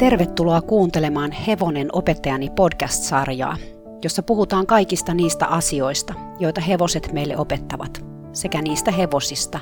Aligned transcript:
Tervetuloa 0.00 0.62
kuuntelemaan 0.62 1.32
Hevonen 1.32 1.88
opettajani 1.92 2.50
podcast-sarjaa, 2.50 3.56
jossa 4.04 4.22
puhutaan 4.22 4.66
kaikista 4.66 5.14
niistä 5.14 5.46
asioista, 5.46 6.14
joita 6.38 6.60
hevoset 6.60 7.12
meille 7.12 7.36
opettavat, 7.36 8.04
sekä 8.32 8.62
niistä 8.62 8.90
hevosista, 8.90 9.60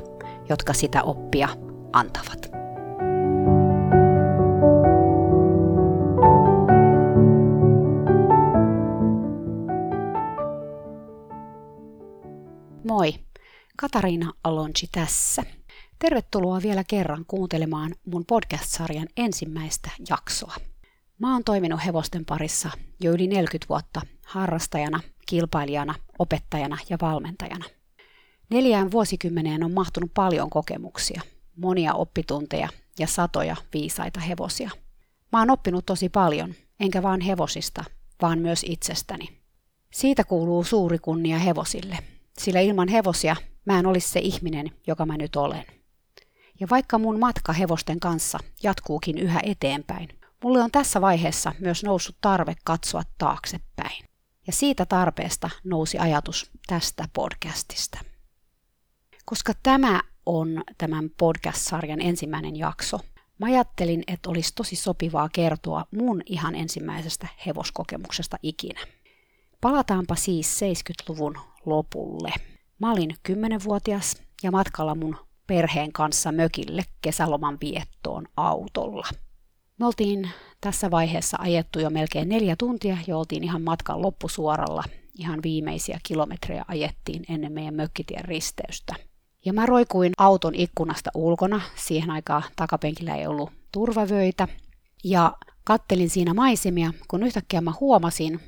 jotka 0.49 0.73
sitä 0.73 1.03
oppia 1.03 1.49
antavat. 1.93 2.51
Moi, 12.89 13.15
Katariina 13.77 14.33
Alonci 14.45 14.89
tässä. 14.93 15.58
Tervetuloa 15.99 16.63
vielä 16.63 16.85
kerran 16.85 17.25
kuuntelemaan 17.27 17.95
mun 18.07 18.25
podcast-sarjan 18.27 19.09
ensimmäistä 19.17 19.91
jaksoa. 20.11 20.55
Mä 21.19 21.33
oon 21.33 21.45
toiminut 21.45 21.85
hevosten 21.85 22.25
parissa 22.25 22.71
jo 23.01 23.13
yli 23.13 23.27
40 23.27 23.67
vuotta 23.69 24.01
harrastajana, 24.27 25.01
kilpailijana, 25.27 25.95
opettajana 26.19 26.79
ja 26.89 26.99
valmentajana. 27.01 27.65
Neljään 28.51 28.91
vuosikymmeneen 28.91 29.65
on 29.65 29.73
mahtunut 29.73 30.11
paljon 30.15 30.51
kokemuksia, 30.51 31.23
monia 31.57 31.95
oppitunteja 31.95 32.69
ja 32.99 33.07
satoja 33.07 33.57
viisaita 33.73 34.21
hevosia. 34.21 34.71
Mä 35.33 35.39
oon 35.39 35.51
oppinut 35.51 35.87
tosi 35.87 36.09
paljon, 36.09 36.55
enkä 36.81 37.03
vaan 37.03 37.21
hevosista, 37.21 37.85
vaan 38.23 38.39
myös 38.39 38.65
itsestäni. 38.69 39.29
Siitä 39.93 40.25
kuuluu 40.25 40.65
suuri 40.65 40.99
kunnia 40.99 41.39
hevosille, 41.39 41.99
sillä 42.39 42.61
ilman 42.61 42.89
hevosia 42.89 43.37
mä 43.65 43.79
en 43.79 43.87
olisi 43.87 44.09
se 44.09 44.21
ihminen, 44.21 44.71
joka 44.87 45.07
mä 45.07 45.17
nyt 45.17 45.37
olen. 45.37 45.78
Ja 46.61 46.67
vaikka 46.71 46.99
mun 46.99 47.19
matka 47.19 47.53
hevosten 47.53 48.01
kanssa 48.01 48.39
jatkuukin 48.63 49.19
yhä 49.19 49.41
eteenpäin, 49.43 50.09
mulle 50.45 50.63
on 50.63 50.71
tässä 50.71 51.01
vaiheessa 51.01 51.53
myös 51.61 51.85
noussut 51.85 52.17
tarve 52.21 52.55
katsoa 52.65 53.03
taaksepäin. 53.19 54.05
Ja 54.47 54.53
siitä 54.53 54.87
tarpeesta 54.87 55.51
nousi 55.65 55.99
ajatus 55.99 56.51
tästä 56.67 57.09
podcastista. 57.13 57.99
Koska 59.25 59.53
tämä 59.63 60.01
on 60.27 60.63
tämän 60.79 61.11
podcast-sarjan 61.19 62.01
ensimmäinen 62.01 62.57
jakso, 62.57 63.01
mä 63.39 63.47
ajattelin, 63.47 64.03
että 64.07 64.31
olisi 64.31 64.53
tosi 64.55 64.77
sopivaa 64.77 65.29
kertoa 65.29 65.87
mun 65.91 66.23
ihan 66.27 66.55
ensimmäisestä 66.55 67.29
hevoskokemuksesta 67.47 68.37
ikinä. 68.43 68.81
Palataanpa 69.61 70.15
siis 70.15 70.61
70-luvun 70.61 71.39
lopulle. 71.67 72.33
Mä 72.79 72.93
olin 72.93 73.11
10-vuotias 73.29 74.23
ja 74.43 74.51
matkalla 74.51 74.95
mun 74.95 75.28
perheen 75.49 75.93
kanssa 75.93 76.33
mökille 76.33 76.83
kesäloman 77.03 77.59
viettoon 77.61 78.27
autolla. 78.37 79.07
Me 79.79 79.87
oltiin 79.87 80.31
tässä 80.61 80.91
vaiheessa 80.91 81.37
ajettu 81.41 81.81
jo 81.81 81.91
melkein 81.91 82.29
neljä 82.29 82.57
tuntia 82.57 82.97
ja 83.07 83.17
oltiin 83.17 83.45
ihan 83.45 83.63
matkan 83.63 84.03
loppusuoralla. 84.03 84.85
Ihan 85.19 85.43
viimeisiä 85.43 86.01
kilometrejä 86.03 86.65
ajettiin 86.69 87.25
ennen 87.29 87.53
meidän 87.53 87.75
mökkitien 87.75 88.25
risteystä. 88.25 88.95
Ja 89.45 89.53
mä 89.53 89.67
roikuin 89.67 90.13
auton 90.19 90.55
ikkunasta 90.55 91.11
ulkona. 91.15 91.61
Siihen 91.77 92.11
aikaan 92.11 92.43
takapenkillä 92.57 93.15
ei 93.15 93.27
ollut 93.27 93.51
turvavöitä. 93.73 94.49
Ja 95.05 95.37
kattelin 95.65 96.11
siinä 96.11 96.35
maisemia, 96.35 96.93
kun 97.09 97.23
yhtäkkiä 97.23 97.61
mä 97.61 97.73
huomasin, 97.81 98.41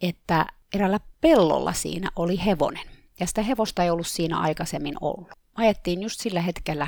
että 0.00 0.46
erällä 0.74 1.00
pellolla 1.20 1.72
siinä 1.72 2.10
oli 2.16 2.44
hevonen. 2.44 2.86
Ja 3.20 3.26
sitä 3.26 3.42
hevosta 3.42 3.82
ei 3.82 3.90
ollut 3.90 4.06
siinä 4.06 4.38
aikaisemmin 4.38 4.94
ollut 5.00 5.28
ajettiin 5.56 6.02
just 6.02 6.20
sillä 6.20 6.40
hetkellä 6.40 6.86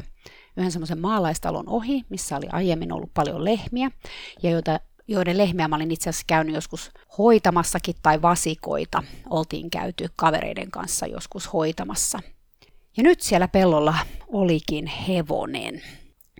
yhden 0.56 0.72
semmoisen 0.72 1.00
maalaistalon 1.00 1.68
ohi, 1.68 2.04
missä 2.08 2.36
oli 2.36 2.46
aiemmin 2.52 2.92
ollut 2.92 3.14
paljon 3.14 3.44
lehmiä, 3.44 3.90
ja 4.42 4.50
joita, 4.50 4.80
joiden 5.08 5.38
lehmiä 5.38 5.68
mä 5.68 5.76
olin 5.76 5.90
itse 5.90 6.10
asiassa 6.10 6.24
käynyt 6.26 6.54
joskus 6.54 6.90
hoitamassakin, 7.18 7.94
tai 8.02 8.22
vasikoita 8.22 9.02
oltiin 9.30 9.70
käyty 9.70 10.08
kavereiden 10.16 10.70
kanssa 10.70 11.06
joskus 11.06 11.52
hoitamassa. 11.52 12.18
Ja 12.96 13.02
nyt 13.02 13.20
siellä 13.20 13.48
pellolla 13.48 13.94
olikin 14.28 14.86
hevonen. 14.86 15.82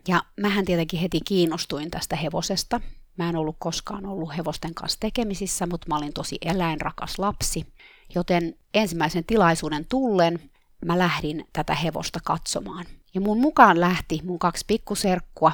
Ja 0.09 0.23
mähän 0.41 0.65
tietenkin 0.65 1.01
heti 1.01 1.21
kiinnostuin 1.25 1.91
tästä 1.91 2.17
hevosesta. 2.17 2.81
Mä 3.17 3.29
en 3.29 3.37
ollut 3.37 3.57
koskaan 3.59 4.07
ollut 4.07 4.37
hevosten 4.37 4.75
kanssa 4.75 5.01
tekemisissä, 5.01 5.67
mutta 5.67 5.87
mä 5.89 5.97
olin 5.97 6.13
tosi 6.13 6.39
eläinrakas 6.43 7.19
lapsi. 7.19 7.67
Joten 8.15 8.55
ensimmäisen 8.75 9.25
tilaisuuden 9.25 9.87
tullen 9.89 10.51
mä 10.85 10.99
lähdin 10.99 11.45
tätä 11.53 11.75
hevosta 11.75 12.21
katsomaan. 12.25 12.85
Ja 13.15 13.21
mun 13.21 13.41
mukaan 13.41 13.81
lähti 13.81 14.21
mun 14.25 14.39
kaksi 14.39 14.65
pikkuserkkua, 14.69 15.53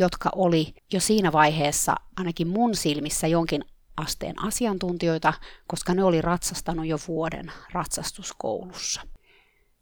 jotka 0.00 0.30
oli 0.34 0.74
jo 0.92 1.00
siinä 1.00 1.32
vaiheessa 1.32 1.94
ainakin 2.16 2.48
mun 2.48 2.76
silmissä 2.76 3.26
jonkin 3.26 3.64
asteen 3.96 4.42
asiantuntijoita, 4.42 5.32
koska 5.66 5.94
ne 5.94 6.04
oli 6.04 6.22
ratsastanut 6.22 6.86
jo 6.86 6.98
vuoden 7.08 7.52
ratsastuskoulussa. 7.72 9.00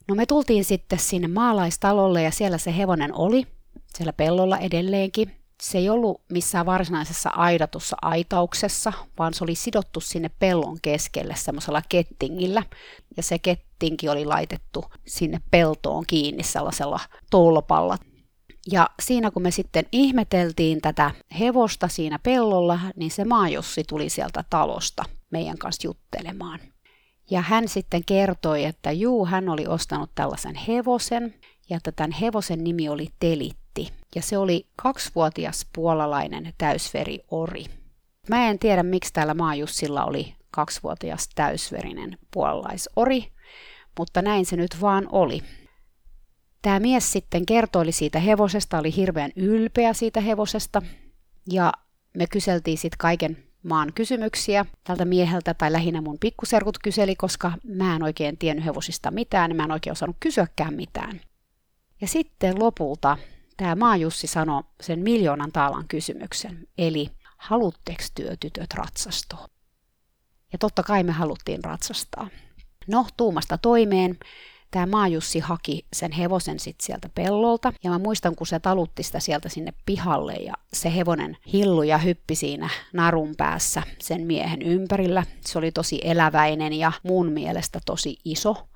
No 0.09 0.15
me 0.15 0.27
tultiin 0.27 0.65
sitten 0.65 0.99
sinne 0.99 1.29
maalaistalolle 1.29 2.23
ja 2.23 2.31
siellä 2.31 2.59
se 2.59 2.77
hevonen 2.77 3.15
oli, 3.15 3.47
siellä 3.95 4.13
pellolla 4.13 4.59
edelleenkin. 4.59 5.42
Se 5.63 5.79
ei 5.79 5.91
ollut 5.91 6.21
missään 6.31 6.67
varsinaisessa 6.67 7.31
aidatussa 7.31 7.97
aitauksessa, 8.03 8.93
vaan 9.19 9.35
se 9.35 9.45
oli 9.45 9.55
sidottu 9.55 10.01
sinne 10.01 10.31
pellon 10.39 10.79
keskelle 10.83 11.35
semmoisella 11.37 11.83
kettingillä. 11.89 12.63
Ja 13.17 13.23
se 13.23 13.39
kettinki 13.39 14.09
oli 14.09 14.25
laitettu 14.25 14.85
sinne 15.07 15.41
peltoon 15.51 16.05
kiinni 16.07 16.43
sellaisella 16.43 17.01
tolpalla. 17.31 17.99
Ja 18.73 18.91
siinä 19.03 19.31
kun 19.31 19.43
me 19.43 19.51
sitten 19.51 19.87
ihmeteltiin 19.93 20.81
tätä 20.81 21.11
hevosta 21.39 21.89
siinä 21.89 22.19
pellolla, 22.19 22.81
niin 22.97 23.11
se 23.11 23.25
maajossi 23.25 23.85
tuli 23.89 24.09
sieltä 24.09 24.45
talosta 24.51 25.05
meidän 25.31 25.59
kanssa 25.59 25.87
juttelemaan. 25.89 26.61
Ja 27.31 27.41
hän 27.41 27.69
sitten 27.69 28.05
kertoi, 28.05 28.65
että 28.65 28.93
juu, 28.93 29.27
hän 29.27 29.49
oli 29.49 29.67
ostanut 29.67 30.11
tällaisen 30.15 30.55
hevosen, 30.55 31.35
ja 31.73 31.77
että 31.77 31.93
tämän 31.93 32.13
hevosen 32.13 32.65
nimi 32.65 32.89
oli 32.89 33.09
Telit 33.19 33.63
äiti, 33.79 33.93
ja 34.15 34.23
se 34.23 34.39
oli 34.39 34.67
kaksivuotias 34.77 35.67
puolalainen 35.75 36.55
täysveri 36.59 37.21
ori. 37.31 37.65
Mä 38.29 38.49
en 38.49 38.59
tiedä, 38.59 38.83
miksi 38.83 39.13
täällä 39.13 39.35
Maajussilla 39.35 40.05
oli 40.05 40.35
kaksivuotias 40.51 41.29
täysverinen 41.35 42.19
puolalaisori, 42.31 43.33
mutta 43.99 44.23
näin 44.23 44.47
se 44.47 44.57
nyt 44.57 44.81
vaan 44.81 45.09
oli. 45.13 45.43
Tämä 46.63 46.81
mies 46.81 47.13
sitten 47.13 47.47
kertoi 47.47 47.93
siitä 47.93 48.19
hevosesta, 48.19 48.79
oli 48.79 48.97
hirveän 48.97 49.31
ylpeä 49.37 49.93
siitä 49.93 50.21
hevosesta, 50.21 50.83
ja 51.51 51.73
me 52.17 52.27
kyseltiin 52.27 52.79
sitten 52.79 52.99
kaiken 52.99 53.37
maan 53.63 53.93
kysymyksiä 53.95 54.67
tältä 54.85 55.05
mieheltä, 55.05 55.55
tai 55.55 55.73
lähinnä 55.73 56.01
mun 56.01 56.19
pikkuserkut 56.21 56.79
kyseli, 56.79 57.17
koska 57.17 57.53
mä 57.65 57.97
en 57.97 58.03
oikein 58.03 58.39
tiennyt 58.39 58.65
hevosista 58.65 59.11
mitään, 59.11 59.51
niin 59.51 59.57
mä 59.57 59.65
en 59.65 59.73
oikein 59.73 59.93
osannut 59.93 60.17
kysyäkään 60.21 60.75
mitään. 60.75 61.21
Ja 62.03 62.09
sitten 62.09 62.59
lopulta 62.59 63.19
tämä 63.57 63.75
Maajussi 63.75 64.27
sanoi 64.27 64.63
sen 64.81 64.99
miljoonan 64.99 65.53
taalan 65.53 65.89
kysymyksen, 65.89 66.69
eli 66.79 67.11
halutteko 67.37 68.03
työtytöt 68.15 68.75
ratsastua? 68.75 69.49
Ja 70.53 70.59
totta 70.59 70.83
kai 70.83 71.03
me 71.03 71.13
haluttiin 71.13 71.65
ratsastaa. 71.65 72.29
No, 72.87 73.07
tuumasta 73.17 73.59
toimeen. 73.59 74.19
Tämä 74.71 74.87
Maajussi 74.87 75.39
haki 75.39 75.87
sen 75.93 76.13
hevosen 76.13 76.61
sit 76.61 76.81
sieltä 76.81 77.09
pellolta, 77.15 77.73
ja 77.85 77.91
mä 77.91 77.99
muistan, 77.99 78.37
kun 78.37 78.47
se 78.47 78.61
talutti 78.61 79.03
sitä 79.03 79.21
sieltä 79.21 79.49
sinne 79.49 79.73
pihalle, 79.87 80.35
ja 80.35 80.55
se 80.73 80.95
hevonen 80.95 81.37
hillu 81.53 81.83
ja 81.83 81.99
hyppi 81.99 82.35
siinä 82.35 82.69
narun 82.93 83.35
päässä 83.37 83.83
sen 84.01 84.27
miehen 84.27 84.63
ympärillä. 84.63 85.27
Se 85.41 85.59
oli 85.59 85.73
tosi 85.73 86.01
eläväinen 86.05 86.73
ja 86.73 86.93
mun 87.03 87.33
mielestä 87.33 87.81
tosi 87.87 88.17
iso 88.25 88.69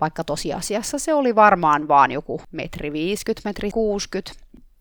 vaikka 0.00 0.24
tosiasiassa 0.24 0.98
se 0.98 1.14
oli 1.14 1.34
varmaan 1.34 1.88
vaan 1.88 2.10
joku 2.10 2.40
metri 2.50 2.92
50, 2.92 3.48
metri 3.48 3.70
60. 3.70 4.32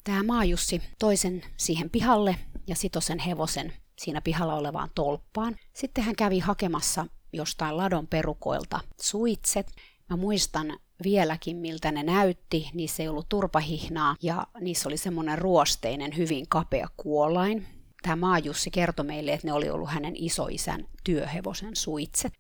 Tämä 0.04 0.24
Maajussi 0.24 0.82
toisen 1.00 1.42
siihen 1.58 1.90
pihalle 1.90 2.36
ja 2.68 2.76
sitoi 2.76 3.02
sen 3.02 3.20
hevosen 3.20 3.74
siinä 4.00 4.22
pihalla 4.22 4.56
olevaan 4.56 4.90
tolppaan. 4.96 5.56
Sitten 5.74 6.04
hän 6.04 6.16
kävi 6.16 6.40
hakemassa 6.40 7.06
jostain 7.34 7.78
ladon 7.78 8.08
perukoilta 8.08 8.80
suitset. 9.02 9.72
Mä 10.10 10.18
muistan 10.18 10.80
vieläkin, 11.04 11.58
miltä 11.58 11.92
ne 11.92 12.04
näytti. 12.04 12.70
Niissä 12.74 13.04
ei 13.04 13.10
ollut 13.10 13.30
turpahihnaa 13.30 14.16
ja 14.22 14.48
niissä 14.62 14.90
oli 14.90 14.98
semmoinen 14.98 15.38
ruosteinen, 15.38 16.18
hyvin 16.18 16.46
kapea 16.50 16.88
kuolain. 16.98 17.68
Tämä 18.02 18.16
Maajussi 18.16 18.72
kertoi 18.72 19.06
meille, 19.06 19.34
että 19.34 19.48
ne 19.48 19.54
oli 19.54 19.70
ollut 19.70 19.90
hänen 19.90 20.14
isoisän 20.16 20.88
työhevosen 21.04 21.76
suitset. 21.76 22.34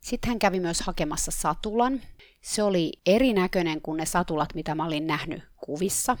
Sitten 0.00 0.28
hän 0.28 0.38
kävi 0.38 0.60
myös 0.60 0.80
hakemassa 0.80 1.30
satulan. 1.30 2.00
Se 2.42 2.62
oli 2.62 2.92
erinäköinen 3.06 3.82
kuin 3.82 3.96
ne 3.96 4.06
satulat, 4.06 4.54
mitä 4.54 4.74
mä 4.74 4.86
olin 4.86 5.06
nähnyt 5.06 5.42
kuvissa. 5.56 6.16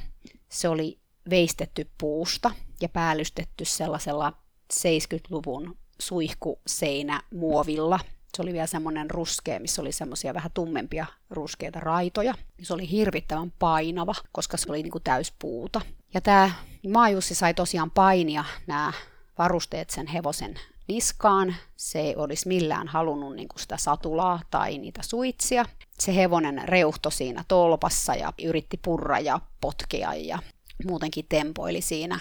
Se 0.48 0.68
oli 0.68 0.98
veistetty 1.30 1.90
puusta 2.00 2.50
ja 2.80 2.88
päällystetty 2.88 3.64
sellaisella 3.64 4.32
70-luvun 4.72 5.76
suihkuseinä 6.00 7.22
muovilla. 7.34 8.00
Se 8.36 8.42
oli 8.42 8.52
vielä 8.52 8.66
semmoinen 8.66 9.10
ruskea, 9.10 9.60
missä 9.60 9.82
oli 9.82 9.92
semmoisia 9.92 10.34
vähän 10.34 10.50
tummempia 10.54 11.06
ruskeita 11.30 11.80
raitoja. 11.80 12.34
Se 12.62 12.74
oli 12.74 12.90
hirvittävän 12.90 13.52
painava, 13.58 14.14
koska 14.32 14.56
se 14.56 14.68
oli 14.68 14.82
niin 14.82 14.90
kuin 14.92 15.04
täyspuuta. 15.04 15.80
Ja 16.14 16.20
tämä 16.20 16.50
Maajussi 16.88 17.34
sai 17.34 17.54
tosiaan 17.54 17.90
painia 17.90 18.44
nämä 18.66 18.92
varusteet 19.38 19.90
sen 19.90 20.06
hevosen 20.06 20.54
niskaan. 20.90 21.54
Se 21.76 22.00
ei 22.00 22.16
olisi 22.16 22.48
millään 22.48 22.88
halunnut 22.88 23.36
niin 23.36 23.48
kuin 23.48 23.60
sitä 23.60 23.76
satulaa 23.76 24.40
tai 24.50 24.78
niitä 24.78 25.02
suitsia. 25.02 25.64
Se 25.98 26.16
hevonen 26.16 26.68
reuhto 26.68 27.10
siinä 27.10 27.44
tolpassa 27.48 28.14
ja 28.14 28.32
yritti 28.42 28.80
purra 28.84 29.18
ja 29.18 29.40
potkea 29.60 30.14
ja 30.14 30.38
muutenkin 30.86 31.26
tempoili 31.28 31.80
siinä. 31.80 32.20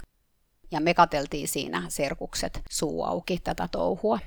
Ja 0.71 0.80
me 0.80 0.94
kateltiin 0.94 1.48
siinä 1.48 1.83
serkukset 1.88 2.62
suu 2.69 3.04
auki 3.04 3.39
tätä 3.44 3.68
touhua. 3.71 4.19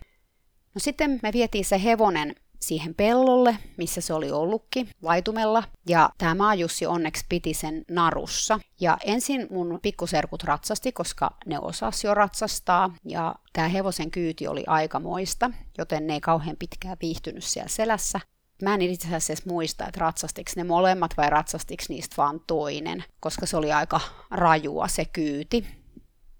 No 0.74 0.78
sitten 0.78 1.20
me 1.22 1.32
vietiin 1.32 1.64
se 1.64 1.82
hevonen 1.82 2.34
siihen 2.62 2.94
pellolle, 2.94 3.58
missä 3.76 4.00
se 4.00 4.14
oli 4.14 4.30
ollutkin, 4.30 4.88
laitumella. 5.02 5.64
Ja 5.88 6.10
tämä 6.18 6.34
maajussi 6.34 6.86
onneksi 6.86 7.26
piti 7.28 7.54
sen 7.54 7.84
narussa. 7.90 8.60
Ja 8.80 8.96
ensin 9.04 9.46
mun 9.50 9.78
pikkuserkut 9.82 10.44
ratsasti, 10.44 10.92
koska 10.92 11.30
ne 11.46 11.58
osas 11.58 12.04
jo 12.04 12.14
ratsastaa. 12.14 12.94
Ja 13.04 13.34
tämä 13.52 13.68
hevosen 13.68 14.10
kyyti 14.10 14.48
oli 14.48 14.64
aikamoista, 14.66 15.50
joten 15.78 16.06
ne 16.06 16.12
ei 16.12 16.20
kauhean 16.20 16.56
pitkään 16.58 16.96
viihtynyt 17.02 17.44
siellä 17.44 17.68
selässä. 17.68 18.20
Mä 18.62 18.74
en 18.74 18.82
itse 18.82 19.16
asiassa 19.16 19.50
muista, 19.50 19.86
että 19.86 20.00
ratsastiks 20.00 20.56
ne 20.56 20.64
molemmat 20.64 21.10
vai 21.16 21.30
ratsastiks 21.30 21.88
niistä 21.88 22.16
vaan 22.16 22.40
toinen, 22.46 23.04
koska 23.20 23.46
se 23.46 23.56
oli 23.56 23.72
aika 23.72 24.00
rajua 24.30 24.88
se 24.88 25.04
kyyti. 25.04 25.81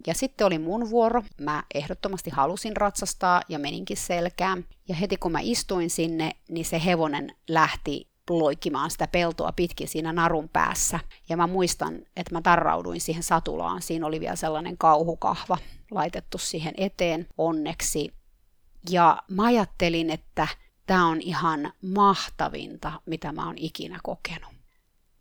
Ja 0.07 0.15
sitten 0.15 0.47
oli 0.47 0.59
mun 0.59 0.91
vuoro. 0.91 1.23
Mä 1.41 1.63
ehdottomasti 1.75 2.31
halusin 2.31 2.77
ratsastaa 2.77 3.43
ja 3.49 3.59
meninkin 3.59 3.97
selkään. 3.97 4.65
Ja 4.89 4.95
heti 4.95 5.17
kun 5.17 5.33
mä 5.33 5.39
istuin 5.43 5.91
sinne, 5.91 6.31
niin 6.49 6.65
se 6.65 6.85
hevonen 6.85 7.37
lähti 7.49 8.13
loikkimaan 8.31 8.91
sitä 8.91 9.07
peltoa 9.07 9.53
pitkin 9.53 9.89
siinä 9.89 10.13
narun 10.13 10.49
päässä. 10.49 11.01
Ja 11.29 11.37
mä 11.37 11.47
muistan, 11.47 11.95
että 12.17 12.35
mä 12.35 12.43
tarrauduin 12.43 13.01
siihen 13.01 13.23
satulaan. 13.23 13.83
Siinä 13.83 14.07
oli 14.07 14.21
vielä 14.21 14.37
sellainen 14.37 14.79
kauhukahva 14.79 15.59
laitettu 15.91 16.39
siihen 16.39 16.75
eteen 16.77 17.27
onneksi. 17.39 18.15
Ja 18.91 19.23
mä 19.31 19.45
ajattelin, 19.45 20.11
että 20.11 20.49
tämä 20.87 21.07
on 21.09 21.21
ihan 21.21 21.73
mahtavinta, 21.83 22.93
mitä 23.07 23.33
mä 23.33 23.47
oon 23.47 23.59
ikinä 23.59 24.01
kokenut. 24.03 24.53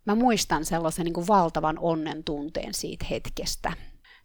Mä 0.04 0.14
muistan 0.14 0.64
sellaisen 0.64 1.04
niin 1.04 1.14
kuin 1.14 1.28
valtavan 1.28 1.78
onnen 1.78 2.24
tunteen 2.24 2.74
siitä 2.74 3.06
hetkestä. 3.10 3.72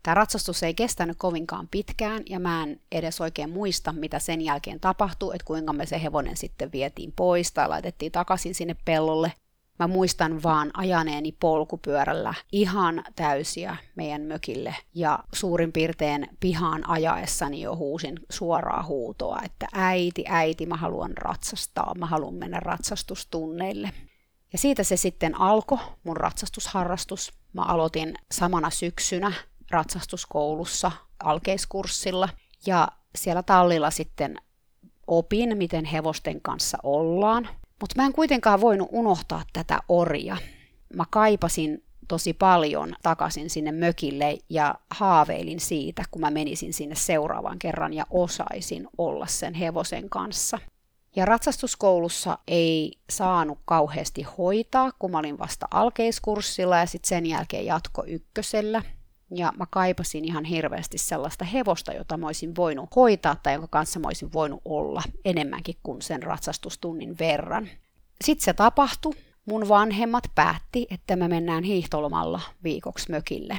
Tämä 0.07 0.15
ratsastus 0.15 0.63
ei 0.63 0.73
kestänyt 0.73 1.17
kovinkaan 1.17 1.67
pitkään 1.67 2.23
ja 2.29 2.39
mä 2.39 2.63
en 2.63 2.79
edes 2.91 3.21
oikein 3.21 3.49
muista, 3.49 3.93
mitä 3.93 4.19
sen 4.19 4.41
jälkeen 4.41 4.79
tapahtui, 4.79 5.35
että 5.35 5.45
kuinka 5.45 5.73
me 5.73 5.85
se 5.85 6.03
hevonen 6.03 6.37
sitten 6.37 6.71
vietiin 6.71 7.13
pois 7.15 7.51
tai 7.51 7.69
laitettiin 7.69 8.11
takaisin 8.11 8.55
sinne 8.55 8.75
pellolle. 8.85 9.33
Mä 9.79 9.87
muistan 9.87 10.43
vaan 10.43 10.71
ajaneeni 10.73 11.31
polkupyörällä 11.31 12.33
ihan 12.51 13.03
täysiä 13.15 13.77
meidän 13.95 14.21
mökille 14.21 14.75
ja 14.93 15.19
suurin 15.33 15.71
piirtein 15.71 16.27
pihaan 16.39 16.89
ajaessani 16.89 17.61
jo 17.61 17.75
huusin 17.75 18.19
suoraa 18.29 18.83
huutoa, 18.83 19.39
että 19.45 19.67
äiti, 19.73 20.23
äiti, 20.27 20.65
mä 20.65 20.75
haluan 20.75 21.17
ratsastaa, 21.17 21.95
mä 21.95 22.05
haluan 22.05 22.35
mennä 22.35 22.59
ratsastustunneille. 22.59 23.91
Ja 24.51 24.57
siitä 24.57 24.83
se 24.83 24.97
sitten 24.97 25.41
alkoi, 25.41 25.79
mun 26.03 26.17
ratsastusharrastus. 26.17 27.33
Mä 27.53 27.61
aloitin 27.61 28.15
samana 28.31 28.69
syksynä 28.69 29.31
ratsastuskoulussa 29.69 30.91
alkeiskurssilla 31.23 32.29
ja 32.65 32.87
siellä 33.15 33.43
tallilla 33.43 33.91
sitten 33.91 34.35
opin, 35.07 35.57
miten 35.57 35.85
hevosten 35.85 36.41
kanssa 36.41 36.77
ollaan. 36.83 37.49
Mutta 37.79 37.93
mä 37.95 38.05
en 38.05 38.13
kuitenkaan 38.13 38.61
voinut 38.61 38.89
unohtaa 38.91 39.43
tätä 39.53 39.79
orja. 39.89 40.37
Mä 40.93 41.03
kaipasin 41.09 41.83
tosi 42.07 42.33
paljon 42.33 42.95
takaisin 43.03 43.49
sinne 43.49 43.71
mökille 43.71 44.37
ja 44.49 44.75
haaveilin 44.91 45.59
siitä, 45.59 46.03
kun 46.11 46.21
mä 46.21 46.31
menisin 46.31 46.73
sinne 46.73 46.95
seuraavan 46.95 47.59
kerran 47.59 47.93
ja 47.93 48.05
osaisin 48.09 48.87
olla 48.97 49.27
sen 49.27 49.53
hevosen 49.53 50.09
kanssa. 50.09 50.59
Ja 51.15 51.25
ratsastuskoulussa 51.25 52.37
ei 52.47 52.91
saanut 53.09 53.59
kauheasti 53.65 54.23
hoitaa, 54.37 54.91
kun 54.99 55.11
mä 55.11 55.19
olin 55.19 55.39
vasta 55.39 55.67
alkeiskurssilla 55.71 56.77
ja 56.77 56.85
sitten 56.85 57.09
sen 57.09 57.25
jälkeen 57.25 57.65
jatko 57.65 58.03
ykkösellä. 58.07 58.81
Ja 59.31 59.53
mä 59.57 59.65
kaipasin 59.69 60.25
ihan 60.25 60.45
hirveästi 60.45 60.97
sellaista 60.97 61.45
hevosta, 61.45 61.93
jota 61.93 62.17
mä 62.17 62.25
olisin 62.25 62.55
voinut 62.55 62.95
hoitaa 62.95 63.35
tai 63.35 63.53
jonka 63.53 63.67
kanssa 63.67 63.99
mä 63.99 64.07
olisin 64.07 64.33
voinut 64.33 64.61
olla 64.65 65.03
enemmänkin 65.25 65.75
kuin 65.83 66.01
sen 66.01 66.23
ratsastustunnin 66.23 67.17
verran. 67.19 67.69
Sitten 68.23 68.45
se 68.45 68.53
tapahtui. 68.53 69.13
Mun 69.45 69.69
vanhemmat 69.69 70.23
päätti, 70.35 70.87
että 70.89 71.15
me 71.15 71.27
mennään 71.27 71.63
hiihtolomalla 71.63 72.41
viikoksi 72.63 73.11
mökille. 73.11 73.57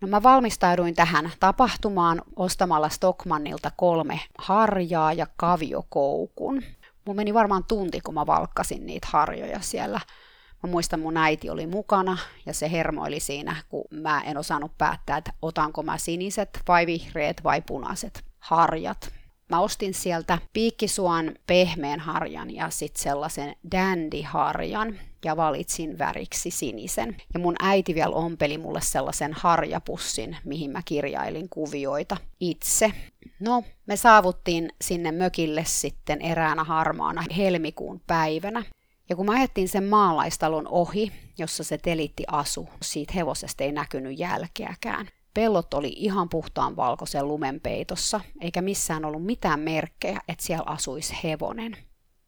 No 0.00 0.08
mä 0.08 0.22
valmistauduin 0.22 0.94
tähän 0.94 1.30
tapahtumaan 1.40 2.22
ostamalla 2.36 2.88
Stockmannilta 2.88 3.70
kolme 3.76 4.20
harjaa 4.38 5.12
ja 5.12 5.26
kaviokoukun. 5.36 6.62
Mun 7.04 7.16
meni 7.16 7.34
varmaan 7.34 7.64
tunti, 7.64 8.00
kun 8.00 8.14
mä 8.14 8.26
valkkasin 8.26 8.86
niitä 8.86 9.08
harjoja 9.10 9.60
siellä 9.60 10.00
Mä 10.62 10.70
muistan, 10.70 11.00
mun 11.00 11.16
äiti 11.16 11.50
oli 11.50 11.66
mukana 11.66 12.18
ja 12.46 12.54
se 12.54 12.70
hermoili 12.70 13.20
siinä, 13.20 13.56
kun 13.68 13.84
mä 13.90 14.20
en 14.20 14.36
osannut 14.36 14.78
päättää, 14.78 15.16
että 15.16 15.32
otanko 15.42 15.82
mä 15.82 15.98
siniset 15.98 16.60
vai 16.68 16.86
vihreät 16.86 17.44
vai 17.44 17.62
punaiset 17.62 18.24
harjat. 18.38 19.12
Mä 19.48 19.60
ostin 19.60 19.94
sieltä 19.94 20.38
piikkisuon 20.52 21.34
pehmeän 21.46 22.00
harjan 22.00 22.54
ja 22.54 22.70
sitten 22.70 23.02
sellaisen 23.02 23.56
dandy-harjan 23.72 24.98
ja 25.24 25.36
valitsin 25.36 25.98
väriksi 25.98 26.50
sinisen. 26.50 27.16
Ja 27.34 27.40
mun 27.40 27.56
äiti 27.62 27.94
vielä 27.94 28.14
ompeli 28.14 28.58
mulle 28.58 28.80
sellaisen 28.80 29.32
harjapussin, 29.32 30.36
mihin 30.44 30.70
mä 30.70 30.82
kirjailin 30.84 31.48
kuvioita 31.48 32.16
itse. 32.40 32.92
No, 33.40 33.64
me 33.86 33.96
saavuttiin 33.96 34.72
sinne 34.80 35.12
mökille 35.12 35.64
sitten 35.66 36.22
eräänä 36.22 36.64
harmaana 36.64 37.24
helmikuun 37.36 38.00
päivänä. 38.06 38.64
Ja 39.08 39.16
kun 39.16 39.26
mä 39.26 39.32
ajettiin 39.32 39.68
sen 39.68 39.84
maalaistalon 39.84 40.68
ohi, 40.68 41.12
jossa 41.38 41.64
se 41.64 41.78
telitti 41.78 42.24
asu, 42.28 42.68
siitä 42.82 43.12
hevosesta 43.14 43.64
ei 43.64 43.72
näkynyt 43.72 44.18
jälkeäkään. 44.18 45.08
Pellot 45.34 45.74
oli 45.74 45.92
ihan 45.96 46.28
puhtaan 46.28 46.76
valkoisen 46.76 47.28
lumen 47.28 47.60
peitossa, 47.60 48.20
eikä 48.40 48.62
missään 48.62 49.04
ollut 49.04 49.24
mitään 49.24 49.60
merkkejä, 49.60 50.20
että 50.28 50.44
siellä 50.44 50.64
asuisi 50.66 51.14
hevonen. 51.24 51.76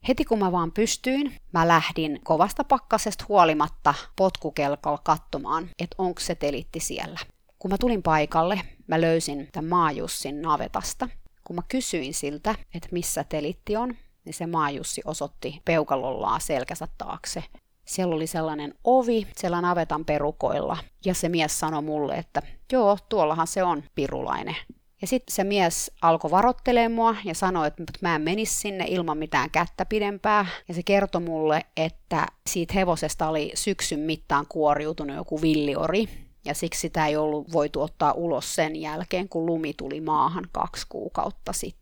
Heti 0.09 0.25
kun 0.25 0.38
mä 0.38 0.53
vaan 0.53 0.73
pystyin, 0.73 1.37
mä 1.53 1.69
lähdin 1.69 2.21
kovasta 2.25 2.64
pakkasesta 2.64 3.25
huolimatta 3.28 3.95
potkukelkalla 4.16 5.00
katsomaan, 5.05 5.71
että 5.78 5.95
onko 5.99 6.21
se 6.21 6.35
telitti 6.35 6.81
siellä. 6.81 7.19
Kun 7.59 7.71
mä 7.71 7.78
tulin 7.78 8.02
paikalle, 8.02 8.61
mä 8.87 9.00
löysin 9.00 9.49
tämän 9.52 9.69
maajussin 9.69 10.43
navetasta. 10.43 11.09
Kun 11.45 11.57
mä 11.57 11.62
kysyin 11.69 12.14
siltä, 12.14 12.55
että 12.75 12.88
missä 12.93 13.25
telitti 13.25 13.76
on, 13.76 13.97
niin 14.25 14.35
se 14.35 14.47
maajussi 14.47 15.03
osoitti 15.05 15.62
peukalollaan 15.65 16.41
selkänsä 16.41 16.89
taakse. 16.99 17.45
Siellä 17.85 18.15
oli 18.15 18.27
sellainen 18.27 18.75
ovi 18.85 19.27
siellä 19.37 19.61
navetan 19.61 20.05
perukoilla, 20.05 20.77
ja 21.05 21.15
se 21.15 21.29
mies 21.29 21.61
sanoi 21.61 21.83
mulle, 21.83 22.15
että 22.15 22.43
joo, 22.73 22.99
tuollahan 23.09 23.47
se 23.47 23.62
on 23.62 23.83
pirulainen. 23.95 24.57
Ja 25.00 25.07
sitten 25.07 25.35
se 25.35 25.45
mies 25.45 25.91
alkoi 26.03 26.31
varoittelemaan 26.31 26.93
mua 26.93 27.17
ja 27.25 27.35
sanoi, 27.35 27.67
että 27.67 27.85
mä 28.00 28.15
en 28.15 28.23
menisi 28.23 28.55
sinne 28.55 28.85
ilman 28.89 29.19
mitään 29.19 29.50
kättä 29.50 29.85
pidempää. 29.85 30.47
Ja 30.69 30.75
se 30.75 30.83
kertoi 30.83 31.21
mulle, 31.21 31.67
että 31.77 32.27
siitä 32.47 32.75
hevosesta 32.75 33.29
oli 33.29 33.53
syksyn 33.55 34.00
mittaan 34.00 34.47
kuoriutunut 34.49 35.17
joku 35.17 35.43
villiori. 35.43 36.09
Ja 36.45 36.55
siksi 36.55 36.81
sitä 36.81 37.07
ei 37.07 37.17
ollut 37.17 37.53
voitu 37.53 37.83
ottaa 37.83 38.12
ulos 38.12 38.55
sen 38.55 38.77
jälkeen, 38.77 39.29
kun 39.29 39.47
lumi 39.47 39.75
tuli 39.75 40.00
maahan 40.00 40.45
kaksi 40.53 40.87
kuukautta 40.89 41.53
sitten. 41.53 41.80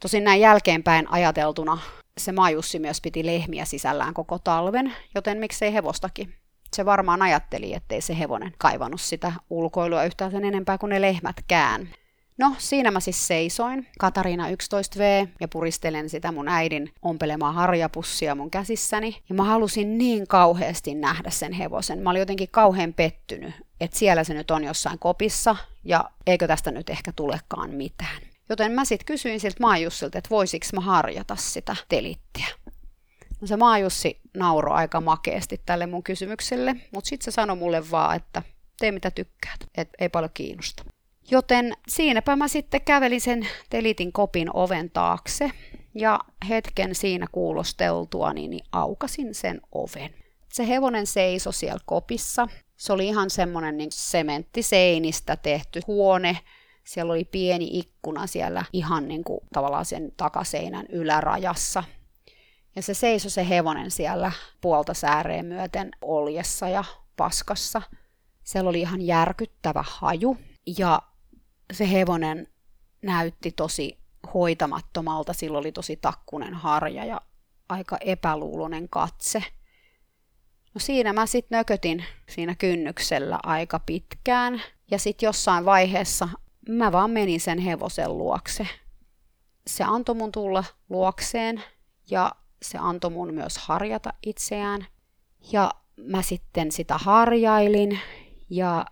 Tosin 0.00 0.24
näin 0.24 0.40
jälkeenpäin 0.40 1.10
ajateltuna 1.10 1.78
se 2.18 2.32
majussi 2.32 2.78
myös 2.78 3.00
piti 3.00 3.26
lehmiä 3.26 3.64
sisällään 3.64 4.14
koko 4.14 4.38
talven, 4.38 4.92
joten 5.14 5.38
miksei 5.38 5.72
hevostakin. 5.72 6.34
Se 6.72 6.84
varmaan 6.84 7.22
ajatteli, 7.22 7.74
ettei 7.74 8.00
se 8.00 8.18
hevonen 8.18 8.52
kaivannut 8.58 9.00
sitä 9.00 9.32
ulkoilua 9.50 10.04
yhtään 10.04 10.30
sen 10.30 10.44
enempää 10.44 10.78
kuin 10.78 10.90
ne 10.90 11.00
lehmätkään. 11.00 11.88
No, 12.38 12.54
siinä 12.58 12.90
mä 12.90 13.00
siis 13.00 13.26
seisoin, 13.26 13.86
Katariina 13.98 14.48
11V, 14.48 15.28
ja 15.40 15.48
puristelen 15.48 16.08
sitä 16.08 16.32
mun 16.32 16.48
äidin 16.48 16.92
ompelemaa 17.02 17.52
harjapussia 17.52 18.34
mun 18.34 18.50
käsissäni. 18.50 19.22
Ja 19.28 19.34
mä 19.34 19.44
halusin 19.44 19.98
niin 19.98 20.26
kauheasti 20.26 20.94
nähdä 20.94 21.30
sen 21.30 21.52
hevosen. 21.52 21.98
Mä 21.98 22.10
olin 22.10 22.20
jotenkin 22.20 22.48
kauhean 22.50 22.94
pettynyt, 22.94 23.54
että 23.80 23.98
siellä 23.98 24.24
se 24.24 24.34
nyt 24.34 24.50
on 24.50 24.64
jossain 24.64 24.98
kopissa, 24.98 25.56
ja 25.84 26.10
eikö 26.26 26.46
tästä 26.46 26.70
nyt 26.70 26.90
ehkä 26.90 27.12
tulekaan 27.12 27.70
mitään. 27.70 28.33
Joten 28.48 28.72
mä 28.72 28.84
sitten 28.84 29.06
kysyin 29.06 29.40
siltä 29.40 29.56
Maajussilta, 29.60 30.18
että 30.18 30.30
voisiko 30.30 30.66
mä 30.72 30.80
harjata 30.80 31.36
sitä 31.36 31.76
telittiä. 31.88 32.46
No 33.40 33.46
se 33.46 33.56
Maajussi 33.56 34.20
nauroi 34.36 34.76
aika 34.76 35.00
makeasti 35.00 35.60
tälle 35.66 35.86
mun 35.86 36.02
kysymykselle, 36.02 36.76
mutta 36.94 37.08
sitten 37.08 37.24
se 37.24 37.30
sanoi 37.30 37.56
mulle 37.56 37.90
vaan, 37.90 38.16
että 38.16 38.42
tee 38.78 38.92
mitä 38.92 39.10
tykkäät, 39.10 39.60
et 39.76 39.88
ei 39.98 40.08
paljon 40.08 40.30
kiinnosta. 40.34 40.84
Joten 41.30 41.72
siinäpä 41.88 42.36
mä 42.36 42.48
sitten 42.48 42.80
kävelin 42.80 43.20
sen 43.20 43.48
telitin 43.70 44.12
kopin 44.12 44.56
oven 44.56 44.90
taakse 44.90 45.50
ja 45.94 46.20
hetken 46.48 46.94
siinä 46.94 47.26
kuulosteltua 47.32 48.32
niin 48.32 48.60
aukasin 48.72 49.34
sen 49.34 49.60
oven. 49.72 50.14
Se 50.52 50.68
hevonen 50.68 51.06
seisoi 51.06 51.52
siellä 51.52 51.80
kopissa 51.86 52.48
Se 52.76 52.92
oli 52.92 53.06
ihan 53.06 53.30
semmoinen 53.30 53.76
niin 53.76 53.92
sementtiseinistä 53.92 55.36
tehty 55.36 55.80
huone. 55.86 56.38
Siellä 56.84 57.12
oli 57.12 57.24
pieni 57.24 57.68
ikkuna 57.72 58.26
siellä 58.26 58.64
ihan 58.72 59.08
niin 59.08 59.24
kuin 59.24 59.40
tavallaan 59.52 59.84
sen 59.84 60.12
takaseinän 60.16 60.86
ylärajassa. 60.88 61.84
Ja 62.76 62.82
se 62.82 62.94
seisoi 62.94 63.30
se 63.30 63.48
hevonen 63.48 63.90
siellä 63.90 64.32
puolta 64.60 64.94
sääreen 64.94 65.46
myöten 65.46 65.90
oljessa 66.02 66.68
ja 66.68 66.84
paskassa. 67.16 67.82
Siellä 68.44 68.68
oli 68.68 68.80
ihan 68.80 69.00
järkyttävä 69.00 69.84
haju 69.86 70.36
ja 70.78 71.02
se 71.72 71.90
hevonen 71.90 72.48
näytti 73.02 73.52
tosi 73.52 73.98
hoitamattomalta. 74.34 75.32
Sillä 75.32 75.58
oli 75.58 75.72
tosi 75.72 75.96
takkunen 75.96 76.54
harja 76.54 77.04
ja 77.04 77.20
aika 77.68 77.98
epäluulonen 78.00 78.88
katse. 78.88 79.44
No 80.74 80.78
siinä 80.78 81.12
mä 81.12 81.26
sitten 81.26 81.58
nökötin 81.58 82.04
siinä 82.28 82.54
kynnyksellä 82.54 83.38
aika 83.42 83.78
pitkään. 83.78 84.62
Ja 84.90 84.98
sitten 84.98 85.26
jossain 85.26 85.64
vaiheessa 85.64 86.28
mä 86.68 86.92
vaan 86.92 87.10
menin 87.10 87.40
sen 87.40 87.58
hevosen 87.58 88.18
luokse. 88.18 88.66
Se 89.66 89.84
antoi 89.84 90.14
mun 90.14 90.32
tulla 90.32 90.64
luokseen 90.88 91.62
ja 92.10 92.32
se 92.62 92.78
antoi 92.78 93.10
mun 93.10 93.34
myös 93.34 93.58
harjata 93.58 94.12
itseään. 94.26 94.86
Ja 95.52 95.70
mä 95.96 96.22
sitten 96.22 96.72
sitä 96.72 96.98
harjailin 96.98 97.98
ja 98.50 98.86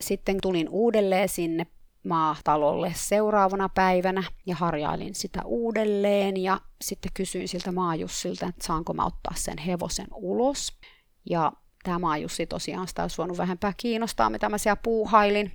sitten 0.00 0.38
tulin 0.42 0.68
uudelleen 0.68 1.28
sinne 1.28 1.66
maatalolle 2.04 2.92
seuraavana 2.96 3.68
päivänä 3.68 4.22
ja 4.46 4.54
harjailin 4.54 5.14
sitä 5.14 5.42
uudelleen 5.44 6.36
ja 6.36 6.60
sitten 6.82 7.12
kysyin 7.14 7.48
siltä 7.48 7.72
maajussilta, 7.72 8.46
että 8.46 8.66
saanko 8.66 8.92
mä 8.94 9.06
ottaa 9.06 9.34
sen 9.36 9.58
hevosen 9.58 10.06
ulos. 10.14 10.78
Ja 11.30 11.52
tämä 11.84 11.98
maajussi 11.98 12.46
tosiaan 12.46 12.88
sitä 12.88 13.02
olisi 13.02 13.18
voinut 13.18 13.38
vähempää 13.38 13.72
kiinnostaa, 13.76 14.30
mitä 14.30 14.48
mä 14.48 14.58
siellä 14.58 14.80
puuhailin. 14.84 15.52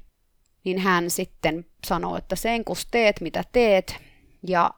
Niin 0.68 0.80
hän 0.80 1.10
sitten 1.10 1.66
sanoi, 1.88 2.18
että 2.18 2.36
sen 2.36 2.66
kun 2.66 2.76
teet 2.92 3.22
mitä 3.22 3.44
teet. 3.52 3.96
Ja 4.48 4.72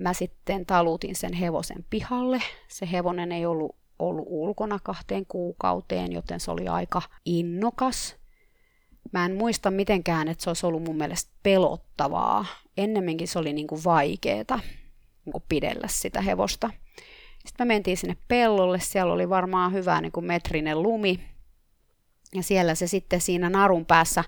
mä 0.00 0.12
sitten 0.14 0.66
talutin 0.66 1.16
sen 1.16 1.32
hevosen 1.32 1.84
pihalle. 1.90 2.42
Se 2.68 2.88
hevonen 2.92 3.32
ei 3.32 3.46
ollut 3.46 3.76
ollut 3.98 4.24
ulkona 4.28 4.78
kahteen 4.82 5.26
kuukauteen, 5.26 6.12
joten 6.12 6.40
se 6.40 6.50
oli 6.50 6.68
aika 6.68 7.02
innokas. 7.24 8.16
Mä 9.12 9.24
en 9.24 9.34
muista 9.34 9.70
mitenkään, 9.70 10.28
että 10.28 10.44
se 10.44 10.50
olisi 10.50 10.66
ollut 10.66 10.82
mun 10.82 10.96
mielestä 10.96 11.32
pelottavaa. 11.42 12.46
Ennemminkin 12.76 13.28
se 13.28 13.38
oli 13.38 13.52
niin 13.52 13.66
kuin 13.66 13.84
vaikeeta 13.84 14.60
niin 15.24 15.32
kuin 15.32 15.44
pidellä 15.48 15.88
sitä 15.88 16.20
hevosta. 16.20 16.70
Sitten 17.46 17.66
me 17.66 17.74
mentiin 17.74 17.96
sinne 17.96 18.16
pellolle, 18.28 18.80
siellä 18.80 19.12
oli 19.12 19.28
varmaan 19.28 19.72
hyvä 19.72 20.00
niin 20.00 20.12
kuin 20.12 20.26
metrinen 20.26 20.82
lumi. 20.82 21.20
Ja 22.34 22.42
siellä 22.42 22.74
se 22.74 22.86
sitten 22.86 23.20
siinä 23.20 23.50
narun 23.50 23.86
päässä, 23.86 24.24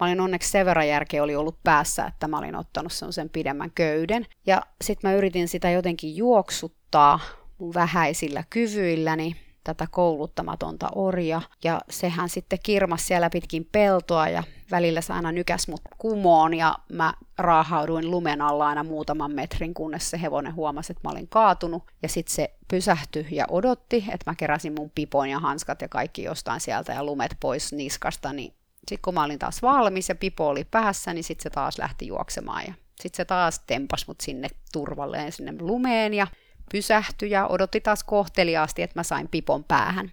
mä 0.00 0.06
olin 0.06 0.20
onneksi 0.20 0.50
sen 0.50 0.66
verran 0.66 0.88
järkeä 0.88 1.22
oli 1.22 1.36
ollut 1.36 1.58
päässä, 1.64 2.06
että 2.06 2.28
mä 2.28 2.38
olin 2.38 2.56
ottanut 2.56 2.92
sen 3.10 3.30
pidemmän 3.30 3.70
köyden. 3.74 4.26
Ja 4.46 4.62
sitten 4.84 5.10
mä 5.10 5.16
yritin 5.16 5.48
sitä 5.48 5.70
jotenkin 5.70 6.16
juoksuttaa 6.16 7.20
mun 7.58 7.74
vähäisillä 7.74 8.44
kyvyilläni 8.50 9.36
tätä 9.64 9.86
kouluttamatonta 9.90 10.88
orja. 10.94 11.42
Ja 11.64 11.80
sehän 11.90 12.28
sitten 12.28 12.58
kirmas 12.62 13.06
siellä 13.06 13.30
pitkin 13.30 13.68
peltoa 13.72 14.28
ja 14.28 14.42
välillä 14.70 15.00
se 15.00 15.12
aina 15.12 15.32
nykäs 15.32 15.68
mut 15.68 15.80
kumoon 15.98 16.54
ja 16.54 16.74
mä 16.92 17.14
raahauduin 17.38 18.10
lumen 18.10 18.40
alla 18.40 18.68
aina 18.68 18.84
muutaman 18.84 19.34
metrin, 19.34 19.74
kunnes 19.74 20.10
se 20.10 20.20
hevonen 20.22 20.54
huomasi, 20.54 20.92
että 20.92 21.08
mä 21.08 21.12
olin 21.12 21.28
kaatunut. 21.28 21.82
Ja 22.02 22.08
sitten 22.08 22.34
se 22.34 22.54
pysähtyi 22.68 23.26
ja 23.30 23.46
odotti, 23.48 24.04
että 24.12 24.30
mä 24.30 24.34
keräsin 24.34 24.74
mun 24.78 24.92
pipon 24.94 25.28
ja 25.28 25.38
hanskat 25.38 25.82
ja 25.82 25.88
kaikki 25.88 26.22
jostain 26.22 26.60
sieltä 26.60 26.92
ja 26.92 27.04
lumet 27.04 27.36
pois 27.40 27.72
niskasta, 27.72 28.32
niin 28.32 28.54
sitten 28.88 29.02
kun 29.04 29.14
mä 29.14 29.24
olin 29.24 29.38
taas 29.38 29.62
valmis 29.62 30.08
ja 30.08 30.14
pipo 30.14 30.48
oli 30.48 30.64
päässä, 30.64 31.14
niin 31.14 31.24
sitten 31.24 31.42
se 31.42 31.50
taas 31.50 31.78
lähti 31.78 32.06
juoksemaan 32.06 32.64
ja 32.66 32.74
sitten 33.00 33.16
se 33.16 33.24
taas 33.24 33.60
tempas 33.66 34.06
mut 34.06 34.20
sinne 34.20 34.48
turvalleen 34.72 35.32
sinne 35.32 35.54
lumeen 35.60 36.14
ja 36.14 36.26
pysähtyi 36.72 37.30
ja 37.30 37.46
odotti 37.46 37.80
taas 37.80 38.04
kohteliaasti, 38.04 38.82
että 38.82 38.98
mä 38.98 39.02
sain 39.02 39.28
pipon 39.28 39.64
päähän. 39.64 40.12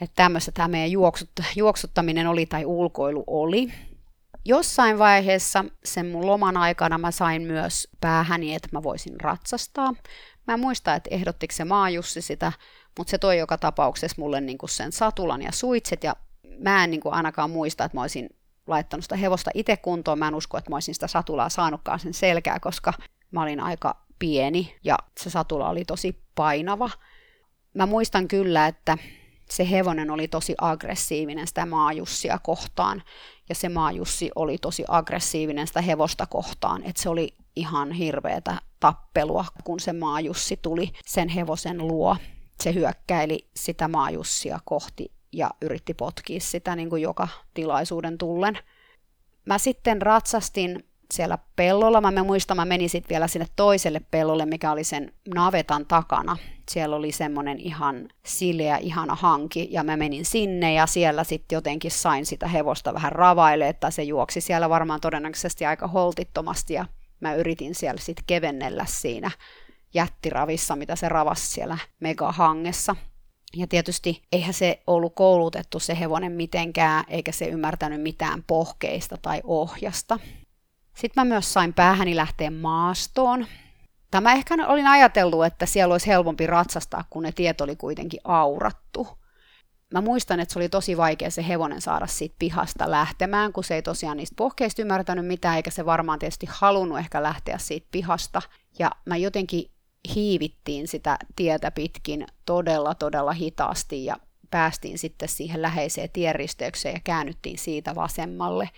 Että 0.00 0.14
tämmöistä 0.16 0.52
tämä 0.52 0.68
meidän 0.68 0.90
juoksut, 0.90 1.30
juoksuttaminen 1.56 2.26
oli 2.26 2.46
tai 2.46 2.64
ulkoilu 2.64 3.24
oli. 3.26 3.72
Jossain 4.44 4.98
vaiheessa 4.98 5.64
sen 5.84 6.06
mun 6.06 6.26
loman 6.26 6.56
aikana 6.56 6.98
mä 6.98 7.10
sain 7.10 7.42
myös 7.42 7.88
päähäni, 8.00 8.54
että 8.54 8.68
mä 8.72 8.82
voisin 8.82 9.20
ratsastaa. 9.20 9.94
Mä 10.46 10.54
en 10.54 10.60
muista, 10.60 10.94
että 10.94 11.10
ehdottiko 11.12 11.54
se 11.54 11.64
maajussi 11.64 12.22
sitä, 12.22 12.52
mutta 12.98 13.10
se 13.10 13.18
toi 13.18 13.38
joka 13.38 13.58
tapauksessa 13.58 14.16
mulle 14.18 14.40
niinku 14.40 14.66
sen 14.66 14.92
satulan 14.92 15.42
ja 15.42 15.52
suitset 15.52 16.04
ja 16.04 16.16
mä 16.58 16.84
en 16.84 16.90
niinku 16.90 17.08
ainakaan 17.12 17.50
muista, 17.50 17.84
että 17.84 17.96
mä 17.96 18.02
olisin 18.02 18.28
laittanut 18.66 19.04
sitä 19.04 19.16
hevosta 19.16 19.50
itse 19.54 19.76
kuntoon. 19.76 20.18
Mä 20.18 20.28
en 20.28 20.34
usko, 20.34 20.58
että 20.58 20.70
mä 20.70 20.76
olisin 20.76 20.94
sitä 20.94 21.06
satulaa 21.06 21.48
saanutkaan 21.48 22.00
sen 22.00 22.14
selkää, 22.14 22.60
koska 22.60 22.92
mä 23.30 23.42
olin 23.42 23.60
aika 23.60 24.06
pieni 24.18 24.76
ja 24.84 24.98
se 25.20 25.30
satula 25.30 25.68
oli 25.68 25.84
tosi 25.84 26.22
painava. 26.34 26.90
Mä 27.74 27.86
muistan 27.86 28.28
kyllä, 28.28 28.66
että 28.66 28.98
se 29.50 29.70
hevonen 29.70 30.10
oli 30.10 30.28
tosi 30.28 30.54
aggressiivinen 30.60 31.46
sitä 31.46 31.66
maajussia 31.66 32.38
kohtaan 32.38 33.02
ja 33.48 33.54
se 33.54 33.68
maajussi 33.68 34.30
oli 34.34 34.58
tosi 34.58 34.84
aggressiivinen 34.88 35.66
sitä 35.66 35.80
hevosta 35.80 36.26
kohtaan, 36.26 36.82
että 36.82 37.02
se 37.02 37.08
oli 37.08 37.34
ihan 37.56 37.92
hirveätä 37.92 38.56
tappelua, 38.80 39.44
kun 39.64 39.80
se 39.80 39.92
maajussi 39.92 40.58
tuli 40.62 40.92
sen 41.06 41.28
hevosen 41.28 41.78
luo. 41.78 42.16
Se 42.60 42.74
hyökkäili 42.74 43.48
sitä 43.56 43.88
maajussia 43.88 44.60
kohti 44.64 45.15
ja 45.32 45.50
yritti 45.62 45.94
potkia 45.94 46.40
sitä 46.40 46.76
niin 46.76 46.90
kuin 46.90 47.02
joka 47.02 47.28
tilaisuuden 47.54 48.18
tullen. 48.18 48.58
Mä 49.44 49.58
sitten 49.58 50.02
ratsastin 50.02 50.84
siellä 51.14 51.38
pellolla. 51.56 52.00
Mä 52.00 52.24
muistan, 52.24 52.56
mä 52.56 52.64
menin 52.64 52.90
sitten 52.90 53.08
vielä 53.08 53.28
sinne 53.28 53.46
toiselle 53.56 54.00
pellolle, 54.10 54.46
mikä 54.46 54.72
oli 54.72 54.84
sen 54.84 55.12
navetan 55.34 55.86
takana. 55.86 56.36
Siellä 56.70 56.96
oli 56.96 57.12
semmoinen 57.12 57.60
ihan 57.60 58.08
sileä, 58.26 58.76
ihana 58.76 59.14
hanki, 59.14 59.68
ja 59.70 59.84
mä 59.84 59.96
menin 59.96 60.24
sinne, 60.24 60.74
ja 60.74 60.86
siellä 60.86 61.24
sitten 61.24 61.56
jotenkin 61.56 61.90
sain 61.90 62.26
sitä 62.26 62.48
hevosta 62.48 62.94
vähän 62.94 63.12
ravaille, 63.12 63.68
että 63.68 63.90
se 63.90 64.02
juoksi 64.02 64.40
siellä 64.40 64.68
varmaan 64.68 65.00
todennäköisesti 65.00 65.66
aika 65.66 65.88
holtittomasti, 65.88 66.74
ja 66.74 66.86
mä 67.20 67.34
yritin 67.34 67.74
siellä 67.74 68.00
sitten 68.00 68.24
kevennellä 68.26 68.84
siinä 68.88 69.30
jättiravissa, 69.94 70.76
mitä 70.76 70.96
se 70.96 71.08
ravasi 71.08 71.46
siellä 71.46 71.78
megahangessa. 72.00 72.96
Ja 73.56 73.66
tietysti 73.66 74.22
eihän 74.32 74.54
se 74.54 74.82
ollut 74.86 75.14
koulutettu 75.14 75.78
se 75.78 76.00
hevonen 76.00 76.32
mitenkään, 76.32 77.04
eikä 77.08 77.32
se 77.32 77.44
ymmärtänyt 77.44 78.02
mitään 78.02 78.44
pohkeista 78.46 79.16
tai 79.22 79.40
ohjasta. 79.44 80.18
Sitten 80.96 81.26
mä 81.26 81.34
myös 81.34 81.52
sain 81.52 81.74
päähäni 81.74 82.16
lähteä 82.16 82.50
maastoon. 82.50 83.46
Tämä 84.10 84.32
ehkä 84.32 84.54
olin 84.66 84.86
ajatellut, 84.86 85.44
että 85.44 85.66
siellä 85.66 85.92
olisi 85.94 86.06
helpompi 86.06 86.46
ratsastaa, 86.46 87.04
kun 87.10 87.22
ne 87.22 87.32
tiet 87.32 87.60
oli 87.60 87.76
kuitenkin 87.76 88.20
aurattu. 88.24 89.08
Mä 89.94 90.00
muistan, 90.00 90.40
että 90.40 90.52
se 90.52 90.58
oli 90.58 90.68
tosi 90.68 90.96
vaikea 90.96 91.30
se 91.30 91.48
hevonen 91.48 91.80
saada 91.80 92.06
siitä 92.06 92.36
pihasta 92.38 92.90
lähtemään, 92.90 93.52
kun 93.52 93.64
se 93.64 93.74
ei 93.74 93.82
tosiaan 93.82 94.16
niistä 94.16 94.36
pohkeista 94.36 94.82
ymmärtänyt 94.82 95.26
mitään, 95.26 95.56
eikä 95.56 95.70
se 95.70 95.86
varmaan 95.86 96.18
tietysti 96.18 96.46
halunnut 96.50 96.98
ehkä 96.98 97.22
lähteä 97.22 97.58
siitä 97.58 97.88
pihasta. 97.90 98.42
Ja 98.78 98.90
mä 99.04 99.16
jotenkin 99.16 99.70
hiivittiin 100.14 100.88
sitä 100.88 101.18
tietä 101.36 101.70
pitkin 101.70 102.26
todella, 102.46 102.94
todella 102.94 103.32
hitaasti 103.32 104.04
ja 104.04 104.16
päästiin 104.50 104.98
sitten 104.98 105.28
siihen 105.28 105.62
läheiseen 105.62 106.10
tienristeykseen 106.12 106.94
ja 106.94 107.00
käännyttiin 107.04 107.58
siitä 107.58 107.94
vasemmalle 107.94 108.68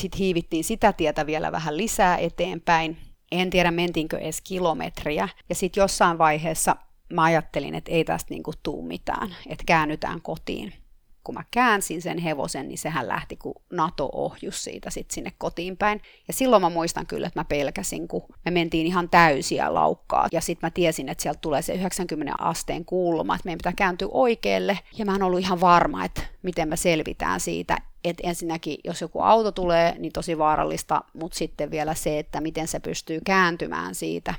sitten 0.00 0.18
hiivittiin 0.18 0.64
sitä 0.64 0.92
tietä 0.92 1.26
vielä 1.26 1.52
vähän 1.52 1.76
lisää 1.76 2.16
eteenpäin. 2.16 2.96
En 3.32 3.50
tiedä, 3.50 3.70
mentiinkö 3.70 4.18
edes 4.18 4.40
kilometriä. 4.40 5.28
Ja 5.48 5.54
sitten 5.54 5.80
jossain 5.80 6.18
vaiheessa 6.18 6.76
mä 7.12 7.22
ajattelin, 7.22 7.74
että 7.74 7.92
ei 7.92 8.04
tästä 8.04 8.34
niinku 8.34 8.52
tuu 8.62 8.82
mitään, 8.82 9.36
että 9.46 9.64
käännytään 9.66 10.22
kotiin. 10.22 10.72
Kun 11.24 11.34
mä 11.34 11.44
käänsin 11.50 12.02
sen 12.02 12.18
hevosen, 12.18 12.68
niin 12.68 12.78
sehän 12.78 13.08
lähti 13.08 13.36
kuin 13.36 13.54
NATO-ohjus 13.70 14.64
siitä 14.64 14.90
sitten 14.90 15.14
sinne 15.14 15.32
kotiin 15.38 15.76
päin. 15.76 16.00
Ja 16.28 16.34
silloin 16.34 16.62
mä 16.62 16.70
muistan 16.70 17.06
kyllä, 17.06 17.26
että 17.26 17.40
mä 17.40 17.44
pelkäsin, 17.44 18.08
kun 18.08 18.22
me 18.44 18.50
mentiin 18.50 18.86
ihan 18.86 19.08
täysiä 19.08 19.74
laukkaa. 19.74 20.28
Ja 20.32 20.40
sitten 20.40 20.66
mä 20.66 20.70
tiesin, 20.70 21.08
että 21.08 21.22
sieltä 21.22 21.40
tulee 21.40 21.62
se 21.62 21.74
90 21.74 22.34
asteen 22.38 22.84
kulma, 22.84 23.34
että 23.34 23.46
meidän 23.46 23.58
pitää 23.58 23.72
kääntyä 23.76 24.08
oikealle. 24.10 24.78
Ja 24.98 25.04
mä 25.04 25.14
en 25.14 25.22
ollut 25.22 25.40
ihan 25.40 25.60
varma, 25.60 26.04
että 26.04 26.22
miten 26.42 26.68
me 26.68 26.76
selvitään 26.76 27.40
siitä 27.40 27.76
että 28.04 28.28
ensinnäkin, 28.28 28.76
jos 28.84 29.00
joku 29.00 29.20
auto 29.20 29.52
tulee, 29.52 29.94
niin 29.98 30.12
tosi 30.12 30.38
vaarallista, 30.38 31.04
mutta 31.12 31.38
sitten 31.38 31.70
vielä 31.70 31.94
se, 31.94 32.18
että 32.18 32.40
miten 32.40 32.68
se 32.68 32.80
pystyy 32.80 33.20
kääntymään 33.26 33.94
siitä. 33.94 34.34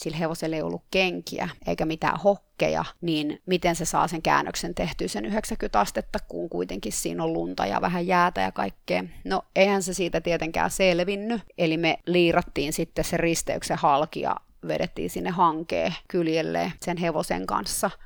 Sillä 0.00 0.16
hevosella 0.16 0.56
ei 0.56 0.62
ollut 0.62 0.82
kenkiä 0.90 1.48
eikä 1.66 1.86
mitään 1.86 2.20
hokkeja, 2.20 2.84
niin 3.00 3.42
miten 3.46 3.76
se 3.76 3.84
saa 3.84 4.08
sen 4.08 4.22
käännöksen 4.22 4.74
tehtyä 4.74 5.08
sen 5.08 5.24
90 5.24 5.80
astetta, 5.80 6.18
kun 6.28 6.48
kuitenkin 6.48 6.92
siinä 6.92 7.24
on 7.24 7.32
lunta 7.32 7.66
ja 7.66 7.80
vähän 7.80 8.06
jäätä 8.06 8.40
ja 8.40 8.52
kaikkea. 8.52 9.04
No 9.24 9.42
eihän 9.56 9.82
se 9.82 9.94
siitä 9.94 10.20
tietenkään 10.20 10.70
selvinnyt, 10.70 11.42
eli 11.58 11.76
me 11.76 11.98
liirattiin 12.06 12.72
sitten 12.72 13.04
se 13.04 13.16
risteyksen 13.16 13.78
halki 13.78 14.20
ja 14.20 14.36
vedettiin 14.68 15.10
sinne 15.10 15.30
hankeen 15.30 15.94
kyljelle 16.08 16.72
sen 16.82 16.96
hevosen 16.96 17.46
kanssa– 17.46 17.90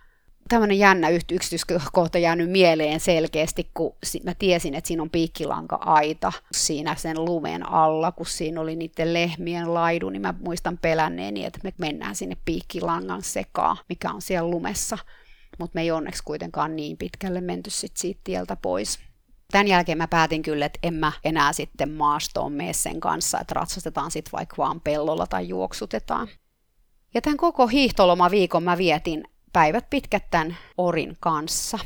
tämmöinen 0.49 0.79
jännä 0.79 1.09
yksityiskohta 1.09 2.19
jäänyt 2.19 2.51
mieleen 2.51 3.01
selkeästi, 3.01 3.71
kun 3.75 3.97
mä 4.25 4.35
tiesin, 4.35 4.75
että 4.75 4.89
siinä 4.89 5.03
on 5.03 5.11
piikkilanka-aita 5.11 6.33
siinä 6.53 6.95
sen 6.95 7.25
lumen 7.25 7.69
alla, 7.69 8.13
kun 8.13 8.27
siinä 8.27 8.61
oli 8.61 8.77
niiden 8.77 9.15
lehmien 9.15 9.75
laidu, 9.75 10.11
niin 10.11 10.23
mä 10.23 10.35
muistan 10.41 10.79
pelänneeni, 10.79 11.45
että 11.45 11.61
me 11.65 11.73
mennään 11.79 12.17
sinne 12.17 12.37
piikkilangan 12.45 13.23
sekaan, 13.23 13.77
mikä 13.89 14.11
on 14.11 14.23
siellä 14.23 14.51
lumessa. 14.51 14.99
Mutta 15.59 15.75
me 15.75 15.83
ei 15.83 15.91
onneksi 15.91 16.23
kuitenkaan 16.25 16.77
niin 16.77 16.97
pitkälle 16.97 17.41
menty 17.41 17.71
sit 17.71 17.97
siitä 17.97 18.21
tieltä 18.25 18.57
pois. 18.57 18.99
Tämän 19.51 19.69
jälkeen 19.69 19.99
mä 19.99 20.09
päätin 20.09 20.43
kyllä, 20.43 20.67
että 20.67 20.79
en 20.83 20.95
mä 20.95 21.13
enää 21.25 21.53
sitten 21.53 21.91
maastoon 21.91 22.53
mene 22.53 22.73
sen 22.73 23.01
kanssa, 23.01 23.41
että 23.41 23.55
ratsastetaan 23.55 24.11
sitten 24.11 24.33
vaikka 24.33 24.57
vaan 24.59 24.81
pellolla 24.81 25.27
tai 25.27 25.49
juoksutetaan. 25.49 26.29
Ja 27.15 27.21
tämän 27.21 27.37
koko 27.37 27.67
hiihtolomaviikon 27.67 28.63
mä 28.63 28.79
vietin 28.79 29.25
päivät 29.55 29.91
pitkät 29.91 30.25
tämän 30.31 30.57
Orin 30.79 31.17
kanssa. 31.21 31.79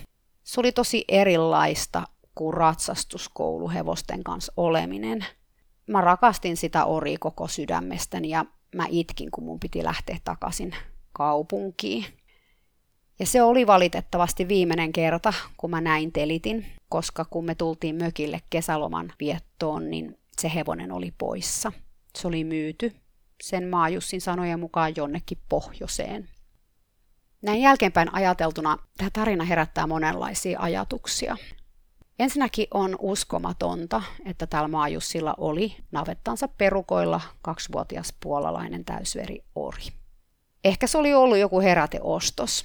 Se 0.45 0.61
oli 0.61 0.73
tosi 0.73 1.05
erilaista 1.09 2.03
kuin 2.35 2.55
ratsastuskouluhevosten 2.55 4.25
kanssa 4.25 4.53
oleminen. 4.57 5.27
Mä 5.87 6.01
rakastin 6.01 6.57
sitä 6.57 6.85
Ori 6.85 7.17
koko 7.21 7.49
sydämestäni 7.49 8.29
ja 8.29 8.45
mä 8.75 8.87
itkin, 8.89 9.31
kun 9.31 9.45
mun 9.45 9.61
piti 9.61 9.85
lähteä 9.85 10.19
takaisin 10.25 10.73
kaupunkiin. 11.13 12.05
Ja 13.19 13.27
se 13.27 13.43
oli 13.43 13.67
valitettavasti 13.67 14.49
viimeinen 14.49 14.93
kerta, 14.93 15.33
kun 15.57 15.71
mä 15.71 15.81
näin 15.81 16.13
telitin, 16.13 16.67
koska 16.89 17.25
kun 17.25 17.45
me 17.45 17.55
tultiin 17.55 17.97
mökille 17.97 18.41
kesäloman 18.51 19.13
viettoon, 19.21 19.91
niin 19.91 20.19
se 20.39 20.51
hevonen 20.55 20.93
oli 20.93 21.15
poissa. 21.19 21.73
Se 22.19 22.29
oli 22.29 22.45
myyty 22.45 22.93
sen 23.43 23.69
maajussin 23.69 24.21
sanojen 24.21 24.61
mukaan 24.61 24.93
jonnekin 24.97 25.39
pohjoiseen. 25.49 26.29
Näin 27.43 27.61
jälkeenpäin 27.61 28.15
ajateltuna 28.15 28.79
tämä 28.97 29.11
tarina 29.13 29.45
herättää 29.45 29.87
monenlaisia 29.87 30.61
ajatuksia. 30.61 31.37
Ensinnäkin 32.19 32.67
on 32.75 32.97
uskomatonta, 32.99 34.03
että 34.25 34.47
täällä 34.47 34.69
maajussilla 34.69 35.35
oli 35.39 35.77
navettansa 35.93 36.49
perukoilla 36.49 37.21
kaksivuotias 37.43 38.15
puolalainen 38.21 38.85
täysveri 38.85 39.45
ori. 39.55 39.83
Ehkä 40.65 40.87
se 40.87 40.99
oli 40.99 41.15
ollut 41.15 41.39
joku 41.39 41.61
heräteostos. 41.61 42.65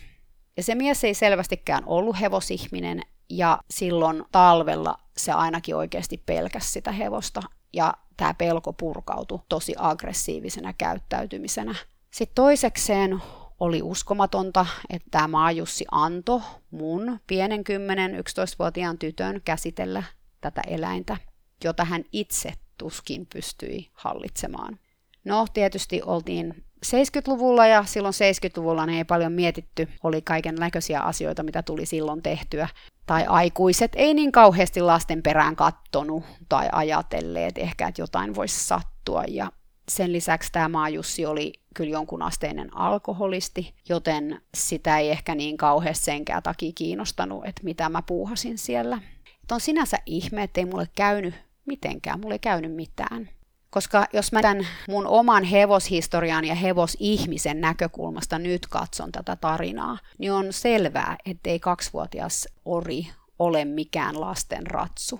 Ja 0.58 0.63
se 0.63 0.75
mies 0.75 1.03
ei 1.03 1.13
selvästikään 1.13 1.84
ollut 1.86 2.20
hevosihminen, 2.20 3.01
ja 3.30 3.60
silloin 3.70 4.24
talvella 4.32 5.00
se 5.18 5.32
ainakin 5.32 5.75
oikeasti 5.75 6.24
pelkäsi 6.25 6.72
sitä 6.72 6.92
hevosta, 6.92 7.42
ja 7.74 7.94
tämä 8.18 8.34
pelko 8.34 8.74
purkautui 8.74 9.39
tosi 9.50 9.74
aggressiivisena 9.77 10.74
käyttäytymisenä. 10.74 11.75
Sitten 12.12 12.36
toisekseen 12.36 13.22
oli 13.63 13.82
uskomatonta, 13.82 14.65
että 14.89 15.08
tämä 15.12 15.27
maajussi 15.27 15.86
antoi 15.91 16.41
mun 16.72 17.20
pienen 17.27 17.60
10-11-vuotiaan 17.60 18.98
tytön 18.98 19.41
käsitellä 19.46 20.03
tätä 20.41 20.62
eläintä, 20.67 21.17
jota 21.63 21.86
hän 21.86 22.03
itse 22.12 22.53
tuskin 22.77 23.27
pystyi 23.34 23.89
hallitsemaan. 23.93 24.79
No, 25.25 25.46
tietysti 25.53 26.01
oltiin 26.05 26.63
70-luvulla 26.86 27.67
ja 27.67 27.84
silloin 27.84 28.13
70-luvulla 28.13 28.86
ne 28.86 28.98
ei 28.98 29.03
paljon 29.03 29.32
mietitty, 29.32 29.88
oli 30.03 30.22
kaiken 30.22 30.55
näköisiä 30.55 31.00
asioita, 31.00 31.43
mitä 31.43 31.63
tuli 31.63 31.86
silloin 31.86 32.22
tehtyä. 32.22 32.67
Tai 33.05 33.25
aikuiset 33.27 33.91
ei 33.96 34.13
niin 34.13 34.32
kauheasti 34.32 34.82
lasten 34.82 35.24
perään 35.24 35.55
kattonut 35.55 36.24
tai 36.50 36.70
ajatelleet 36.72 37.58
ehkä, 37.58 37.88
että 37.88 38.01
jotain 38.01 38.36
voisi 38.36 38.65
sattua. 38.65 39.24
Ja 39.27 39.51
sen 39.89 40.13
lisäksi 40.13 40.51
tämä 40.51 40.69
maajussi 40.69 41.25
oli 41.25 41.53
kyllä 41.75 41.91
jonkun 41.91 42.21
asteinen 42.21 42.77
alkoholisti, 42.77 43.73
joten 43.89 44.41
sitä 44.55 44.97
ei 44.97 45.09
ehkä 45.09 45.35
niin 45.35 45.57
kauheasti 45.57 46.05
senkään 46.05 46.43
takia 46.43 46.71
kiinnostanut, 46.75 47.45
että 47.45 47.63
mitä 47.63 47.89
mä 47.89 48.01
puuhasin 48.01 48.57
siellä. 48.57 49.01
Et 49.43 49.51
on 49.51 49.61
sinänsä 49.61 49.98
ihme, 50.05 50.43
että 50.43 50.61
ei 50.61 50.65
mulle 50.65 50.87
käynyt 50.96 51.33
mitenkään, 51.65 52.19
mulle 52.19 52.35
ei 52.35 52.39
käynyt 52.39 52.75
mitään. 52.75 53.29
Koska 53.69 54.05
jos 54.13 54.31
mä 54.31 54.41
tämän 54.41 54.67
mun 54.89 55.07
oman 55.07 55.43
hevoshistorian 55.43 56.46
ja 56.46 56.55
hevosihmisen 56.55 57.61
näkökulmasta 57.61 58.39
nyt 58.39 58.67
katson 58.67 59.11
tätä 59.11 59.35
tarinaa, 59.35 59.98
niin 60.17 60.31
on 60.31 60.53
selvää, 60.53 61.17
ettei 61.25 61.59
kaksivuotias 61.59 62.48
ori 62.65 63.07
ole 63.39 63.65
mikään 63.65 64.22
lasten 64.22 64.67
ratsu. 64.67 65.19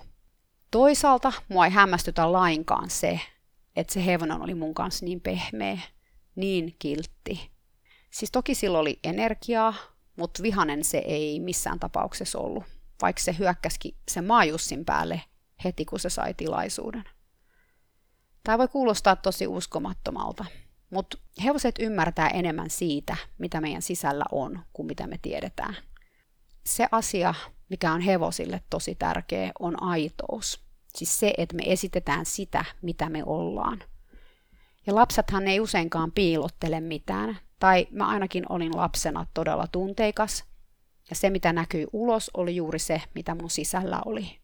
Toisaalta 0.72 1.34
mua 1.48 1.66
ei 1.66 1.72
hämmästytä 1.72 2.32
lainkaan 2.32 2.90
se, 2.90 3.20
että 3.76 3.94
se 3.94 4.06
hevonen 4.06 4.42
oli 4.42 4.56
mun 4.56 4.74
kanssa 4.74 5.06
niin 5.06 5.22
pehmeä, 5.22 5.80
niin 6.36 6.76
kiltti. 6.80 7.52
Siis 8.12 8.32
toki 8.32 8.56
sillä 8.56 8.80
oli 8.80 9.00
energiaa, 9.04 9.74
mutta 10.16 10.44
vihanen 10.44 10.84
se 10.84 10.98
ei 10.98 11.40
missään 11.40 11.80
tapauksessa 11.80 12.40
ollut, 12.40 12.64
vaikka 13.02 13.22
se 13.22 13.36
hyökkäski 13.40 13.98
sen 14.12 14.26
maajussin 14.26 14.86
päälle 14.86 15.22
heti 15.64 15.86
kun 15.86 16.00
se 16.00 16.10
sai 16.10 16.34
tilaisuuden. 16.34 17.04
Tämä 18.44 18.58
voi 18.58 18.68
kuulostaa 18.68 19.16
tosi 19.16 19.48
uskomattomalta, 19.48 20.46
mutta 20.90 21.18
hevoset 21.44 21.76
ymmärtää 21.80 22.30
enemmän 22.30 22.70
siitä, 22.70 23.18
mitä 23.38 23.62
meidän 23.62 23.82
sisällä 23.82 24.26
on, 24.32 24.60
kuin 24.74 24.86
mitä 24.86 25.08
me 25.08 25.20
tiedetään. 25.22 25.76
Se 26.66 26.88
asia, 26.92 27.34
mikä 27.70 27.92
on 27.92 28.02
hevosille 28.02 28.62
tosi 28.70 28.96
tärkeä, 28.96 29.52
on 29.60 29.84
aitous. 29.84 30.64
Siis 30.96 31.20
se, 31.20 31.34
että 31.38 31.56
me 31.56 31.64
esitetään 31.66 32.26
sitä, 32.26 32.66
mitä 32.82 33.10
me 33.10 33.24
ollaan. 33.26 33.84
Ja 34.88 34.96
lapsethan 34.96 35.48
ei 35.48 35.60
useinkaan 35.60 36.12
piilottele 36.12 36.82
mitään, 36.82 37.38
tai 37.60 37.88
mä 37.92 38.08
ainakin 38.08 38.46
olin 38.50 38.78
lapsena 38.78 39.28
todella 39.34 39.68
tunteikas, 39.68 40.44
ja 41.10 41.16
se, 41.16 41.30
mitä 41.30 41.54
näkyi 41.54 41.88
ulos, 41.94 42.32
oli 42.34 42.56
juuri 42.56 42.80
se, 42.80 43.02
mitä 43.16 43.36
mun 43.36 43.50
sisällä 43.50 44.02
oli. 44.06 44.40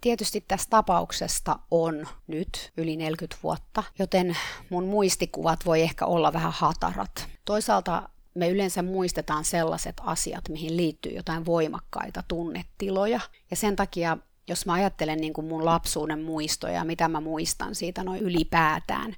Tietysti 0.00 0.44
tästä 0.48 0.70
tapauksesta 0.70 1.58
on 1.70 2.06
nyt 2.26 2.72
yli 2.76 2.96
40 2.96 3.36
vuotta, 3.42 3.82
joten 3.98 4.36
mun 4.70 4.84
muistikuvat 4.84 5.66
voi 5.66 5.82
ehkä 5.82 6.06
olla 6.06 6.32
vähän 6.32 6.52
hatarat. 6.52 7.28
Toisaalta 7.44 8.08
me 8.34 8.48
yleensä 8.48 8.82
muistetaan 8.82 9.44
sellaiset 9.44 9.96
asiat, 10.00 10.48
mihin 10.48 10.76
liittyy 10.76 11.12
jotain 11.12 11.46
voimakkaita 11.46 12.22
tunnetiloja. 12.28 13.20
Ja 13.50 13.56
sen 13.56 13.76
takia, 13.76 14.18
jos 14.48 14.66
mä 14.66 14.72
ajattelen 14.72 15.20
niin 15.20 15.32
kuin 15.32 15.46
mun 15.46 15.64
lapsuuden 15.64 16.22
muistoja, 16.22 16.84
mitä 16.84 17.08
mä 17.08 17.20
muistan 17.20 17.74
siitä 17.74 18.04
noin 18.04 18.20
ylipäätään, 18.20 19.16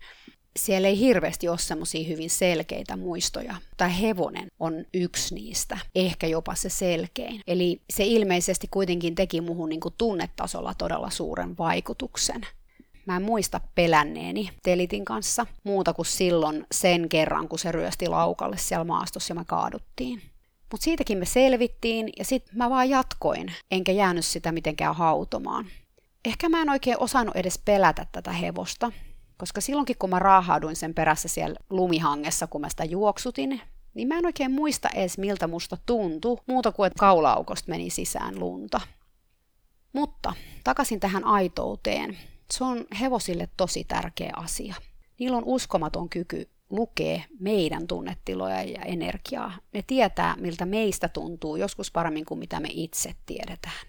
siellä 0.56 0.88
ei 0.88 0.98
hirveästi 0.98 1.48
ole 1.48 1.58
semmoisia 1.58 2.08
hyvin 2.08 2.30
selkeitä 2.30 2.96
muistoja. 2.96 3.54
Tämä 3.76 3.88
hevonen 3.88 4.48
on 4.58 4.84
yksi 4.94 5.34
niistä, 5.34 5.78
ehkä 5.94 6.26
jopa 6.26 6.54
se 6.54 6.68
selkein. 6.68 7.40
Eli 7.46 7.80
se 7.90 8.04
ilmeisesti 8.04 8.68
kuitenkin 8.70 9.14
teki 9.14 9.40
muhun 9.40 9.68
niin 9.68 9.80
kuin 9.80 9.94
tunnetasolla 9.98 10.74
todella 10.74 11.10
suuren 11.10 11.58
vaikutuksen. 11.58 12.46
Mä 13.06 13.16
en 13.16 13.22
muista 13.22 13.60
pelänneeni 13.74 14.50
Telitin 14.62 15.04
kanssa 15.04 15.46
muuta 15.64 15.94
kuin 15.94 16.06
silloin 16.06 16.66
sen 16.72 17.08
kerran, 17.08 17.48
kun 17.48 17.58
se 17.58 17.72
ryösti 17.72 18.08
laukalle 18.08 18.56
siellä 18.56 18.84
maastossa 18.84 19.30
ja 19.30 19.34
me 19.34 19.44
kaaduttiin. 19.46 20.22
Mutta 20.72 20.84
siitäkin 20.84 21.18
me 21.18 21.24
selvittiin 21.24 22.08
ja 22.18 22.24
sitten 22.24 22.56
mä 22.56 22.70
vaan 22.70 22.90
jatkoin, 22.90 23.52
enkä 23.70 23.92
jäänyt 23.92 24.24
sitä 24.24 24.52
mitenkään 24.52 24.96
hautomaan. 24.96 25.66
Ehkä 26.24 26.48
mä 26.48 26.62
en 26.62 26.70
oikein 26.70 27.00
osannut 27.00 27.36
edes 27.36 27.60
pelätä 27.64 28.06
tätä 28.12 28.32
hevosta, 28.32 28.92
koska 29.36 29.60
silloinkin 29.60 29.96
kun 29.98 30.10
mä 30.10 30.18
raahauduin 30.18 30.76
sen 30.76 30.94
perässä 30.94 31.28
siellä 31.28 31.56
lumihangessa, 31.70 32.46
kun 32.46 32.60
mä 32.60 32.68
sitä 32.68 32.84
juoksutin, 32.84 33.60
niin 33.94 34.08
mä 34.08 34.18
en 34.18 34.26
oikein 34.26 34.50
muista 34.50 34.88
edes 34.94 35.18
miltä 35.18 35.46
musta 35.46 35.76
tuntui, 35.86 36.36
muuta 36.46 36.72
kuin 36.72 36.86
että 36.86 37.00
kaulaukosta 37.00 37.70
meni 37.70 37.90
sisään 37.90 38.40
lunta. 38.40 38.80
Mutta 39.92 40.32
takaisin 40.64 41.00
tähän 41.00 41.24
aitouteen. 41.24 42.18
Se 42.50 42.64
on 42.64 42.84
hevosille 43.00 43.48
tosi 43.56 43.84
tärkeä 43.84 44.32
asia. 44.36 44.74
Niillä 45.18 45.36
on 45.36 45.44
uskomaton 45.46 46.08
kyky 46.08 46.48
lukee 46.70 47.24
meidän 47.40 47.86
tunnetiloja 47.86 48.62
ja 48.62 48.82
energiaa. 48.82 49.52
Ne 49.72 49.82
tietää, 49.86 50.34
miltä 50.38 50.66
meistä 50.66 51.08
tuntuu, 51.08 51.56
joskus 51.56 51.90
paremmin 51.90 52.24
kuin 52.24 52.38
mitä 52.38 52.60
me 52.60 52.68
itse 52.72 53.14
tiedetään. 53.26 53.86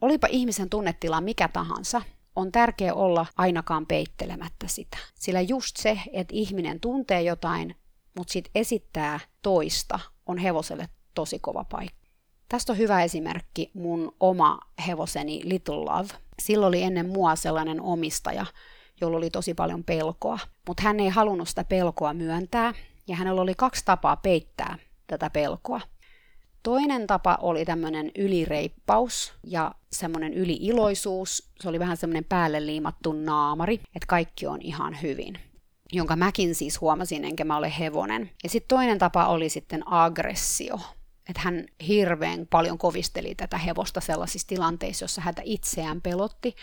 Olipa 0.00 0.26
ihmisen 0.30 0.70
tunnetila 0.70 1.20
mikä 1.20 1.48
tahansa, 1.48 2.02
on 2.36 2.52
tärkeää 2.52 2.94
olla 2.94 3.26
ainakaan 3.36 3.86
peittelemättä 3.86 4.68
sitä. 4.68 4.96
Sillä 5.14 5.40
just 5.40 5.76
se, 5.76 6.00
että 6.12 6.34
ihminen 6.36 6.80
tuntee 6.80 7.22
jotain, 7.22 7.76
mutta 8.18 8.32
sitten 8.32 8.50
esittää 8.54 9.20
toista, 9.42 9.98
on 10.26 10.38
hevoselle 10.38 10.88
tosi 11.14 11.38
kova 11.38 11.64
paikka. 11.64 12.00
Tästä 12.48 12.72
on 12.72 12.78
hyvä 12.78 13.02
esimerkki 13.02 13.70
mun 13.74 14.16
oma 14.20 14.58
hevoseni 14.86 15.40
Little 15.44 15.76
Love. 15.76 16.08
Sillä 16.42 16.66
oli 16.66 16.82
ennen 16.82 17.08
mua 17.08 17.36
sellainen 17.36 17.80
omistaja, 17.80 18.46
jolla 19.00 19.16
oli 19.16 19.30
tosi 19.30 19.54
paljon 19.54 19.84
pelkoa, 19.84 20.38
mutta 20.68 20.82
hän 20.82 21.00
ei 21.00 21.08
halunnut 21.08 21.48
sitä 21.48 21.64
pelkoa 21.64 22.14
myöntää, 22.14 22.74
ja 23.06 23.16
hänellä 23.16 23.40
oli 23.40 23.54
kaksi 23.54 23.84
tapaa 23.84 24.16
peittää 24.16 24.78
tätä 25.06 25.30
pelkoa. 25.30 25.80
Toinen 26.62 27.06
tapa 27.06 27.38
oli 27.40 27.64
tämmöinen 27.64 28.10
ylireippaus 28.18 29.34
ja 29.46 29.74
semmoinen 29.92 30.34
yliiloisuus. 30.34 31.50
Se 31.60 31.68
oli 31.68 31.78
vähän 31.78 31.96
semmoinen 31.96 32.24
päälle 32.24 32.66
liimattu 32.66 33.12
naamari, 33.12 33.74
että 33.74 34.06
kaikki 34.06 34.46
on 34.46 34.62
ihan 34.62 35.02
hyvin 35.02 35.38
jonka 35.92 36.16
mäkin 36.16 36.54
siis 36.54 36.80
huomasin, 36.80 37.24
enkä 37.24 37.44
mä 37.44 37.56
ole 37.56 37.72
hevonen. 37.78 38.30
Ja 38.42 38.48
sitten 38.48 38.76
toinen 38.76 38.98
tapa 38.98 39.26
oli 39.26 39.48
sitten 39.48 39.82
aggressio. 39.92 40.80
että 41.28 41.40
hän 41.42 41.66
hirveän 41.86 42.46
paljon 42.50 42.78
kovisteli 42.78 43.34
tätä 43.34 43.58
hevosta 43.58 44.00
sellaisissa 44.00 44.48
tilanteissa, 44.48 45.04
jossa 45.04 45.20
häntä 45.20 45.42
itseään 45.44 46.00
pelotti, 46.00 46.54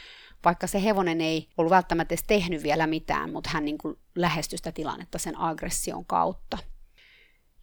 vaikka 0.45 0.67
se 0.67 0.84
hevonen 0.84 1.21
ei 1.21 1.50
ollut 1.58 1.71
välttämättä 1.71 2.13
edes 2.13 2.23
tehnyt 2.28 2.63
vielä 2.63 2.88
mitään, 2.88 3.34
mutta 3.34 3.50
hän 3.54 3.65
niin 3.65 3.78
lähestyi 4.15 4.58
sitä 4.58 4.71
tilannetta 4.71 5.17
sen 5.17 5.39
aggression 5.39 6.06
kautta. 6.06 6.58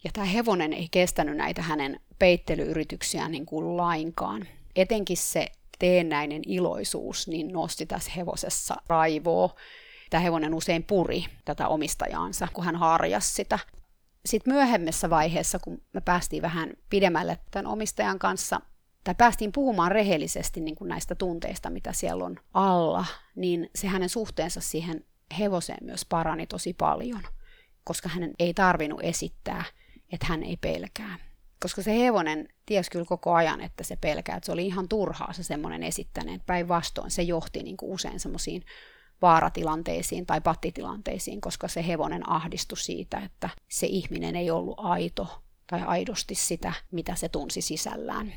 Ja 0.03 0.09
tämä 0.13 0.25
hevonen 0.25 0.73
ei 0.73 0.87
kestänyt 0.91 1.37
näitä 1.37 1.61
hänen 1.61 1.99
peittelyyrityksiään 2.19 3.31
niin 3.31 3.45
kuin 3.45 3.77
lainkaan. 3.77 4.47
Etenkin 4.75 5.17
se 5.17 5.47
teennäinen 5.79 6.41
iloisuus 6.47 7.27
niin 7.27 7.47
nosti 7.47 7.85
tässä 7.85 8.11
hevosessa 8.15 8.75
raivoa. 8.87 9.55
Tämä 10.09 10.21
hevonen 10.21 10.53
usein 10.53 10.83
puri 10.83 11.25
tätä 11.45 11.67
omistajaansa, 11.67 12.47
kun 12.53 12.65
hän 12.65 12.75
harjasi 12.75 13.33
sitä. 13.33 13.59
Sitten 14.25 14.53
myöhemmässä 14.53 15.09
vaiheessa, 15.09 15.59
kun 15.59 15.81
me 15.93 16.01
päästiin 16.01 16.41
vähän 16.41 16.73
pidemmälle 16.89 17.37
tämän 17.51 17.67
omistajan 17.71 18.19
kanssa, 18.19 18.61
tai 19.05 19.15
päästiin 19.15 19.51
puhumaan 19.51 19.91
rehellisesti 19.91 20.61
niin 20.61 20.75
kuin 20.75 20.87
näistä 20.87 21.15
tunteista, 21.15 21.69
mitä 21.69 21.93
siellä 21.93 22.25
on 22.25 22.39
alla, 22.53 23.05
niin 23.35 23.69
se 23.75 23.87
hänen 23.87 24.09
suhteensa 24.09 24.61
siihen 24.61 25.05
hevoseen 25.39 25.85
myös 25.85 26.05
parani 26.05 26.47
tosi 26.47 26.73
paljon, 26.73 27.21
koska 27.83 28.09
hänen 28.09 28.33
ei 28.39 28.53
tarvinnut 28.53 28.99
esittää, 29.03 29.63
että 30.11 30.25
hän 30.29 30.43
ei 30.43 30.57
pelkää. 30.57 31.17
Koska 31.61 31.81
se 31.81 31.99
hevonen 31.99 32.47
tiesi 32.65 32.91
kyllä 32.91 33.05
koko 33.05 33.33
ajan, 33.33 33.61
että 33.61 33.83
se 33.83 33.95
pelkää, 33.95 34.35
että 34.37 34.45
se 34.45 34.51
oli 34.51 34.65
ihan 34.65 34.87
turhaa 34.87 35.33
se 35.33 35.43
semmoinen 35.43 35.83
esittäinen. 35.83 36.41
Päinvastoin 36.45 37.11
se 37.11 37.21
johti 37.21 37.63
niin 37.63 37.77
kuin 37.77 37.91
usein 37.91 38.19
semmoisiin 38.19 38.63
vaaratilanteisiin 39.21 40.25
tai 40.25 40.41
pattitilanteisiin, 40.41 41.41
koska 41.41 41.67
se 41.67 41.87
hevonen 41.87 42.29
ahdistui 42.29 42.77
siitä, 42.77 43.19
että 43.19 43.49
se 43.69 43.87
ihminen 43.87 44.35
ei 44.35 44.51
ollut 44.51 44.75
aito 44.77 45.43
tai 45.67 45.81
aidosti 45.81 46.35
sitä, 46.35 46.73
mitä 46.91 47.15
se 47.15 47.29
tunsi 47.29 47.61
sisällään. 47.61 48.33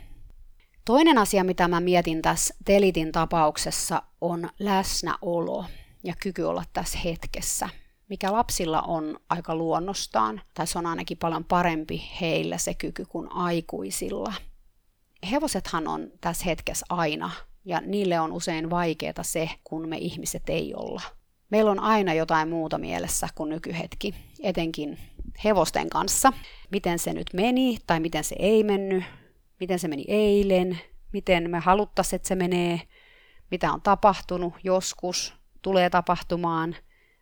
Toinen 0.89 1.19
asia, 1.19 1.45
mitä 1.45 1.69
mä 1.69 1.81
mietin 1.81 2.23
tässä 2.23 2.55
Telitin 2.65 3.13
tapauksessa, 3.13 4.03
on 4.21 4.49
läsnäolo 4.59 5.65
ja 6.05 6.15
kyky 6.23 6.43
olla 6.43 6.65
tässä 6.73 6.99
hetkessä, 7.05 7.69
mikä 8.09 8.33
lapsilla 8.33 8.83
on 8.83 9.21
aika 9.29 9.57
luonnostaan, 9.57 10.41
tai 10.55 10.67
se 10.67 10.79
on 10.79 10.87
ainakin 10.87 11.19
paljon 11.19 11.45
parempi 11.45 12.11
heillä 12.21 12.59
se 12.59 12.75
kyky 12.75 13.05
kuin 13.05 13.33
aikuisilla. 13.33 14.33
Hevosethan 15.31 15.89
on 15.89 16.11
tässä 16.21 16.45
hetkessä 16.45 16.87
aina, 16.89 17.31
ja 17.65 17.81
niille 17.81 18.21
on 18.21 18.33
usein 18.33 18.71
vaikeaa 18.71 19.23
se, 19.23 19.51
kun 19.65 19.89
me 19.89 19.97
ihmiset 19.97 20.43
ei 20.49 20.75
olla. 20.75 21.03
Meillä 21.51 21.71
on 21.71 21.81
aina 21.81 22.15
jotain 22.15 22.49
muuta 22.49 22.79
mielessä 22.79 23.29
kuin 23.35 23.51
nykyhetki, 23.51 24.15
etenkin 24.43 24.99
hevosten 25.45 25.91
kanssa. 25.91 26.33
Miten 26.71 26.99
se 26.99 27.13
nyt 27.13 27.27
meni 27.33 27.79
tai 27.87 28.01
miten 28.01 28.25
se 28.25 28.37
ei 28.39 28.65
mennyt, 28.65 29.05
miten 29.61 29.79
se 29.79 29.89
meni 29.89 30.05
eilen, 30.09 30.81
miten 31.13 31.51
me 31.51 31.59
haluttaisiin, 31.59 32.17
että 32.17 32.29
se 32.29 32.35
menee, 32.35 32.81
mitä 33.51 33.73
on 33.73 33.83
tapahtunut 33.83 34.55
joskus, 34.65 35.35
tulee 35.63 35.91
tapahtumaan, 35.91 36.77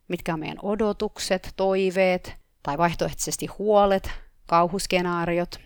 mitkä 0.08 0.34
on 0.34 0.40
meidän 0.40 0.58
odotukset, 0.62 1.52
toiveet 1.56 2.34
tai 2.62 2.78
vaihtoehtoisesti 2.78 3.46
huolet, 3.46 4.10
kauhuskenaariot. 4.46 5.60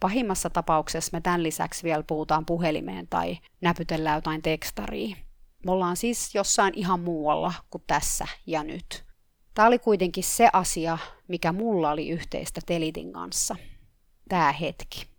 Pahimmassa 0.00 0.50
tapauksessa 0.50 1.16
me 1.16 1.20
tämän 1.20 1.42
lisäksi 1.42 1.82
vielä 1.82 2.02
puhutaan 2.02 2.46
puhelimeen 2.46 3.08
tai 3.08 3.38
näpytellään 3.60 4.16
jotain 4.16 4.42
tekstaria. 4.42 5.16
Me 5.64 5.72
ollaan 5.72 5.96
siis 5.96 6.34
jossain 6.34 6.72
ihan 6.76 7.00
muualla 7.00 7.52
kuin 7.70 7.84
tässä 7.86 8.26
ja 8.46 8.64
nyt. 8.64 9.04
Tämä 9.54 9.68
oli 9.68 9.78
kuitenkin 9.78 10.24
se 10.24 10.48
asia, 10.52 10.98
mikä 11.28 11.52
mulla 11.52 11.90
oli 11.90 12.08
yhteistä 12.08 12.60
Telitin 12.66 13.12
kanssa. 13.12 13.56
Tämä 14.28 14.52
hetki. 14.52 15.17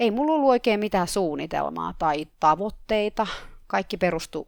Ei 0.00 0.10
mulla 0.10 0.32
ollut 0.32 0.48
oikein 0.48 0.80
mitään 0.80 1.08
suunnitelmaa 1.08 1.94
tai 1.98 2.26
tavoitteita. 2.40 3.26
Kaikki 3.66 3.96
perustui 3.96 4.46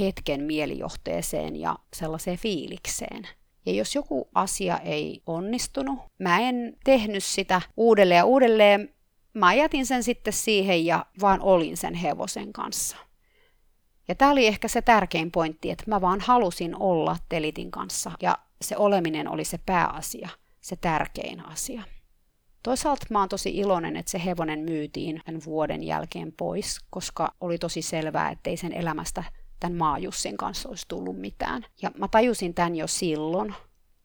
hetken 0.00 0.42
mielijohteeseen 0.42 1.56
ja 1.56 1.76
sellaiseen 1.96 2.38
fiilikseen. 2.38 3.28
Ja 3.66 3.72
jos 3.72 3.94
joku 3.94 4.28
asia 4.34 4.78
ei 4.78 5.22
onnistunut, 5.26 5.98
mä 6.18 6.40
en 6.40 6.76
tehnyt 6.84 7.24
sitä 7.24 7.62
uudelleen 7.76 8.18
ja 8.18 8.24
uudelleen. 8.24 8.94
Mä 9.34 9.54
jätin 9.54 9.86
sen 9.86 10.02
sitten 10.02 10.32
siihen 10.32 10.86
ja 10.86 11.06
vaan 11.20 11.40
olin 11.40 11.76
sen 11.76 11.94
hevosen 11.94 12.52
kanssa. 12.52 12.96
Ja 14.08 14.14
tämä 14.14 14.30
oli 14.30 14.46
ehkä 14.46 14.68
se 14.68 14.82
tärkein 14.82 15.30
pointti, 15.30 15.70
että 15.70 15.84
mä 15.86 16.00
vaan 16.00 16.20
halusin 16.20 16.76
olla 16.76 17.16
Telitin 17.28 17.70
kanssa 17.70 18.12
ja 18.22 18.38
se 18.62 18.76
oleminen 18.76 19.28
oli 19.28 19.44
se 19.44 19.58
pääasia, 19.66 20.28
se 20.60 20.76
tärkein 20.76 21.46
asia. 21.46 21.82
Toisaalta 22.62 23.06
mä 23.10 23.18
oon 23.18 23.28
tosi 23.28 23.50
iloinen, 23.56 23.96
että 23.96 24.10
se 24.10 24.24
hevonen 24.24 24.58
myytiin 24.58 25.20
tämän 25.24 25.40
vuoden 25.44 25.82
jälkeen 25.82 26.32
pois, 26.32 26.80
koska 26.90 27.34
oli 27.40 27.58
tosi 27.58 27.82
selvää, 27.82 28.30
ettei 28.30 28.56
sen 28.56 28.72
elämästä 28.72 29.24
tämän 29.60 29.78
Maajussin 29.78 30.36
kanssa 30.36 30.68
olisi 30.68 30.88
tullut 30.88 31.20
mitään. 31.20 31.66
Ja 31.82 31.90
mä 31.98 32.08
tajusin 32.08 32.54
tämän 32.54 32.76
jo 32.76 32.86
silloin, 32.86 33.54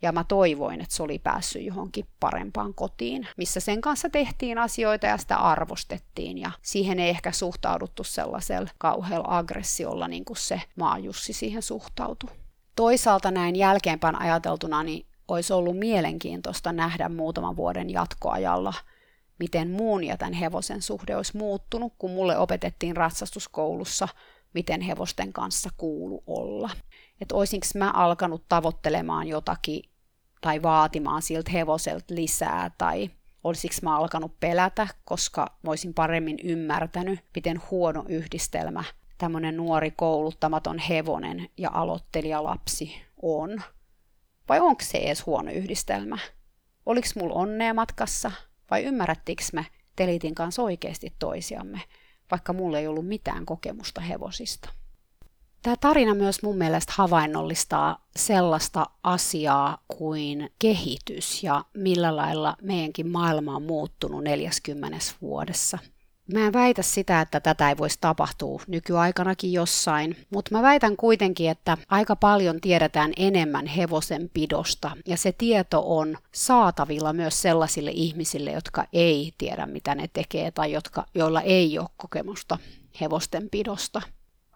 ja 0.02 0.12
mä 0.12 0.24
toivoin, 0.24 0.82
että 0.82 0.96
se 0.96 1.04
oli 1.04 1.20
päässyt 1.20 1.64
johonkin 1.64 2.06
parempaan 2.20 2.74
kotiin, 2.74 3.28
missä 3.38 3.60
sen 3.60 3.82
kanssa 3.82 4.10
tehtiin 4.10 4.58
asioita 4.58 5.06
ja 5.06 5.18
sitä 5.18 5.38
arvostettiin. 5.38 6.38
Ja 6.38 6.52
siihen 6.62 7.00
ei 7.00 7.10
ehkä 7.10 7.32
suhtauduttu 7.32 8.04
sellaisella 8.04 8.70
kauhealla 8.78 9.38
aggressiolla, 9.38 10.08
niin 10.08 10.26
kuin 10.26 10.38
se 10.38 10.62
Maajussi 10.76 11.34
siihen 11.34 11.62
suhtautui. 11.62 12.30
Toisaalta 12.76 13.32
näin 13.32 13.56
jälkeenpäin 13.56 14.16
ajateltuna, 14.16 14.84
niin 14.84 15.06
olisi 15.28 15.54
ollut 15.54 15.78
mielenkiintoista 15.80 16.72
nähdä 16.72 17.10
muutaman 17.10 17.56
vuoden 17.56 17.90
jatkoajalla, 17.90 18.74
miten 19.40 19.72
muun 19.72 20.04
ja 20.04 20.18
tämän 20.18 20.34
hevosen 20.34 20.82
suhde 20.82 21.16
olisi 21.16 21.38
muuttunut, 21.38 21.94
kun 21.98 22.12
mulle 22.12 22.38
opetettiin 22.38 22.98
ratsastuskoulussa, 22.98 24.08
miten 24.54 24.82
hevosten 24.82 25.34
kanssa 25.34 25.70
kuulu 25.78 26.24
olla. 26.28 26.70
Että 27.22 27.36
olisinko 27.36 27.66
mä 27.76 27.92
alkanut 27.92 28.44
tavoittelemaan 28.50 29.28
jotakin 29.28 29.84
tai 30.42 30.62
vaatimaan 30.62 31.22
siltä 31.22 31.52
hevoselta 31.52 32.16
lisää 32.16 32.72
tai 32.78 33.10
olisiko 33.44 33.74
mä 33.82 33.98
alkanut 33.98 34.40
pelätä, 34.40 34.88
koska 35.06 35.48
mä 35.64 35.72
olisin 35.72 35.94
paremmin 35.94 36.40
ymmärtänyt, 36.44 37.20
miten 37.36 37.62
huono 37.72 38.06
yhdistelmä 38.08 38.84
tämmöinen 39.18 39.58
nuori 39.58 39.92
kouluttamaton 39.92 40.80
hevonen 40.80 41.50
ja 41.58 41.70
aloittelijalapsi 41.74 42.96
on. 43.22 43.62
Vai 44.50 44.60
onko 44.60 44.82
se 44.84 44.98
edes 44.98 45.26
huono 45.26 45.52
yhdistelmä? 45.52 46.18
Oliko 46.86 47.08
mulla 47.16 47.36
onnea 47.36 47.74
matkassa 47.74 48.32
vai 48.72 48.84
ymmärrättikö 48.84 49.44
me 49.54 49.66
Telitin 49.96 50.36
kanssa 50.36 50.62
oikeasti 50.62 51.14
toisiamme, 51.20 51.82
vaikka 52.32 52.54
mulla 52.54 52.80
ei 52.80 52.88
ollut 52.88 53.08
mitään 53.08 53.46
kokemusta 53.46 54.02
hevosista? 54.02 54.70
Tämä 55.62 55.76
tarina 55.82 56.16
myös 56.16 56.44
mun 56.44 56.58
mielestä 56.58 56.94
havainnollistaa 56.96 58.08
sellaista 58.16 58.86
asiaa 59.04 59.78
kuin 59.88 60.50
kehitys 60.60 61.44
ja 61.44 61.66
millä 61.74 62.16
lailla 62.16 62.56
meidänkin 62.62 63.08
maailma 63.08 63.56
on 63.56 63.64
muuttunut 63.64 64.24
40 64.24 64.98
vuodessa– 65.22 65.78
Mä 66.34 66.48
en 66.48 66.54
väitä 66.54 66.82
sitä, 66.82 67.22
että 67.22 67.40
tätä 67.40 67.70
ei 67.70 67.78
voisi 67.78 67.98
tapahtua 68.02 68.62
nykyaikanakin 68.68 69.54
jossain, 69.54 70.16
mutta 70.30 70.56
mä 70.56 70.62
väitän 70.62 70.98
kuitenkin, 70.98 71.50
että 71.50 71.78
aika 71.90 72.16
paljon 72.16 72.62
tiedetään 72.62 73.14
enemmän 73.18 73.68
hevosen 73.68 74.30
pidosta 74.34 74.92
ja 75.08 75.18
se 75.18 75.32
tieto 75.32 75.98
on 75.98 76.18
saatavilla 76.32 77.14
myös 77.14 77.42
sellaisille 77.42 77.92
ihmisille, 77.92 78.52
jotka 78.52 78.86
ei 78.94 79.34
tiedä 79.38 79.66
mitä 79.66 79.96
ne 79.96 80.10
tekee 80.14 80.52
tai 80.52 80.72
jotka, 80.72 81.06
joilla 81.16 81.42
ei 81.42 81.80
ole 81.80 81.88
kokemusta 81.98 82.58
hevosten 83.02 83.50
pidosta 83.50 84.02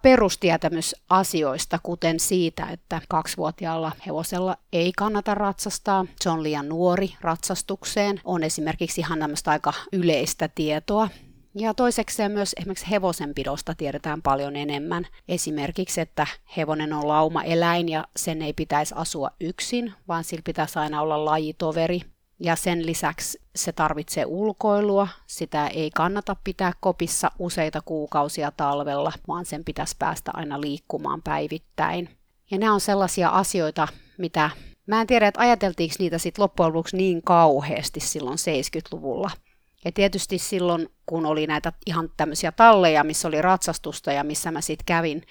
perustietämys 0.02 0.96
asioista, 1.10 1.80
kuten 1.84 2.20
siitä, 2.20 2.66
että 2.66 3.02
kaksivuotiaalla 3.10 3.92
hevosella 4.08 4.58
ei 4.74 4.92
kannata 4.98 5.36
ratsastaa, 5.36 6.06
se 6.22 6.30
on 6.30 6.44
liian 6.44 6.70
nuori 6.70 7.14
ratsastukseen, 7.22 8.22
on 8.24 8.44
esimerkiksi 8.44 9.02
ihan 9.02 9.20
aika 9.46 9.74
yleistä 9.94 10.48
tietoa. 10.48 11.10
Ja 11.56 11.74
toisekseen 11.74 12.32
myös 12.32 12.56
esimerkiksi 12.58 12.90
hevosenpidosta 12.92 13.76
tiedetään 13.78 14.22
paljon 14.22 14.56
enemmän. 14.56 15.08
Esimerkiksi, 15.28 16.02
että 16.02 16.28
hevonen 16.58 16.94
on 16.94 17.08
lauma-eläin 17.08 17.90
ja 17.90 18.08
sen 18.16 18.42
ei 18.42 18.54
pitäisi 18.54 18.94
asua 18.98 19.32
yksin, 19.40 19.94
vaan 20.08 20.24
sillä 20.24 20.42
pitäisi 20.46 20.80
aina 20.80 21.02
olla 21.02 21.26
lajitoveri. 21.26 22.02
Ja 22.40 22.56
sen 22.56 22.86
lisäksi 22.86 23.42
se 23.56 23.72
tarvitsee 23.72 24.26
ulkoilua, 24.26 25.08
sitä 25.28 25.68
ei 25.68 25.90
kannata 25.96 26.36
pitää 26.44 26.74
kopissa 26.80 27.32
useita 27.40 27.82
kuukausia 27.82 28.52
talvella, 28.58 29.12
vaan 29.28 29.46
sen 29.46 29.64
pitäisi 29.64 29.96
päästä 30.00 30.32
aina 30.34 30.62
liikkumaan 30.62 31.22
päivittäin. 31.22 32.10
Ja 32.52 32.58
nämä 32.58 32.74
on 32.74 32.82
sellaisia 32.82 33.30
asioita, 33.30 33.88
mitä 34.18 34.50
mä 34.86 35.02
en 35.02 35.08
tiedä, 35.08 35.28
että 35.28 35.42
ajateltiinko 35.42 35.96
niitä 36.00 36.18
sitten 36.18 36.44
loppujen 36.44 36.74
lopuksi 36.74 36.98
niin 36.98 37.22
kauheasti 37.22 38.00
silloin 38.00 38.38
70-luvulla– 38.38 39.32
ja 39.86 39.92
tietysti 39.92 40.38
silloin, 40.38 40.90
kun 41.06 41.26
oli 41.26 41.48
näitä 41.48 41.74
ihan 41.86 42.10
tämmöisiä 42.18 42.52
talleja, 42.52 43.04
missä 43.04 43.28
oli 43.28 43.42
ratsastusta 43.42 44.12
ja 44.12 44.24
missä 44.24 44.52
mä 44.52 44.62
sitten 44.62 44.86
kävin, 44.86 45.24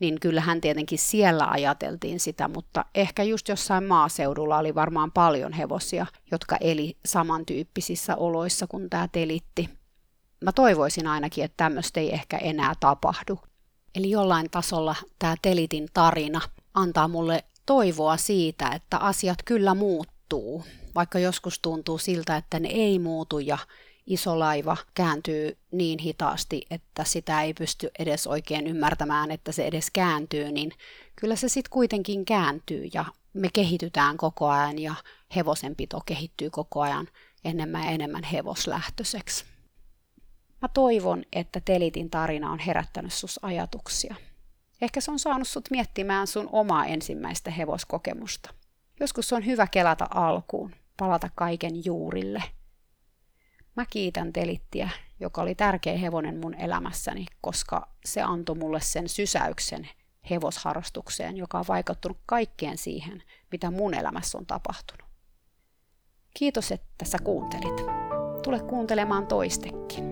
niin 0.00 0.20
kyllähän 0.20 0.60
tietenkin 0.60 0.98
siellä 0.98 1.46
ajateltiin 1.50 2.20
sitä, 2.20 2.48
mutta 2.48 2.84
ehkä 2.94 3.22
just 3.22 3.48
jossain 3.48 3.84
maaseudulla 3.84 4.58
oli 4.58 4.74
varmaan 4.74 5.12
paljon 5.12 5.52
hevosia, 5.52 6.06
jotka 6.30 6.56
eli 6.60 6.96
samantyyppisissä 7.06 8.16
oloissa 8.16 8.66
kuin 8.66 8.90
tämä 8.90 9.08
telitti. 9.12 9.70
mä 10.44 10.52
toivoisin 10.52 11.06
ainakin, 11.06 11.44
että 11.44 11.56
tämmöistä 11.56 12.00
ei 12.00 12.12
ehkä 12.12 12.38
enää 12.38 12.72
tapahdu. 12.80 13.40
Eli 13.94 14.10
jollain 14.10 14.50
tasolla 14.50 14.94
tämä 15.18 15.34
Telitin 15.42 15.88
tarina 15.94 16.40
antaa 16.74 17.08
mulle 17.08 17.44
toivoa 17.66 18.16
siitä, 18.16 18.68
että 18.68 18.98
asiat 18.98 19.38
kyllä 19.44 19.74
muuttuu, 19.74 20.64
vaikka 20.96 21.18
joskus 21.18 21.58
tuntuu 21.58 21.98
siltä, 21.98 22.36
että 22.36 22.60
ne 22.60 22.68
ei 22.68 22.98
muutu 22.98 23.38
ja 23.38 23.58
iso 24.06 24.38
laiva 24.38 24.76
kääntyy 24.94 25.58
niin 25.72 25.98
hitaasti, 25.98 26.66
että 26.70 27.04
sitä 27.04 27.42
ei 27.42 27.54
pysty 27.54 27.90
edes 27.98 28.26
oikein 28.26 28.66
ymmärtämään, 28.66 29.30
että 29.30 29.52
se 29.52 29.66
edes 29.66 29.90
kääntyy, 29.90 30.52
niin 30.52 30.72
kyllä 31.16 31.36
se 31.36 31.48
sitten 31.48 31.70
kuitenkin 31.70 32.24
kääntyy 32.24 32.88
ja 32.94 33.04
me 33.32 33.48
kehitytään 33.52 34.16
koko 34.16 34.48
ajan 34.48 34.78
ja 34.78 34.94
hevosenpito 35.36 36.00
kehittyy 36.06 36.50
koko 36.50 36.80
ajan 36.80 37.08
enemmän 37.44 37.84
ja 37.84 37.90
enemmän 37.90 38.24
hevoslähtöiseksi. 38.24 39.44
Mä 40.62 40.68
toivon, 40.68 41.24
että 41.32 41.60
Telitin 41.60 42.10
tarina 42.10 42.52
on 42.52 42.58
herättänyt 42.58 43.12
sus 43.12 43.40
ajatuksia. 43.42 44.14
Ehkä 44.82 45.00
se 45.00 45.10
on 45.10 45.18
saanut 45.18 45.48
sut 45.48 45.70
miettimään 45.70 46.26
sun 46.26 46.48
omaa 46.52 46.86
ensimmäistä 46.86 47.50
hevoskokemusta. 47.50 48.50
Joskus 49.00 49.32
on 49.32 49.46
hyvä 49.46 49.66
kelata 49.66 50.06
alkuun, 50.14 50.74
palata 50.96 51.30
kaiken 51.34 51.84
juurille. 51.84 52.42
Mä 53.76 53.86
kiitän 53.90 54.32
Telittiä, 54.32 54.90
joka 55.20 55.42
oli 55.42 55.54
tärkeä 55.54 55.98
hevonen 55.98 56.40
mun 56.40 56.54
elämässäni, 56.54 57.26
koska 57.40 57.88
se 58.04 58.22
antoi 58.22 58.56
mulle 58.56 58.80
sen 58.80 59.08
sysäyksen 59.08 59.88
hevosharrastukseen, 60.30 61.36
joka 61.36 61.58
on 61.58 61.64
vaikuttanut 61.68 62.18
kaikkeen 62.26 62.78
siihen, 62.78 63.22
mitä 63.52 63.70
mun 63.70 63.94
elämässä 63.94 64.38
on 64.38 64.46
tapahtunut. 64.46 65.06
Kiitos, 66.34 66.72
että 66.72 67.04
sä 67.04 67.18
kuuntelit. 67.24 67.76
Tule 68.42 68.60
kuuntelemaan 68.60 69.26
toistekin. 69.26 70.04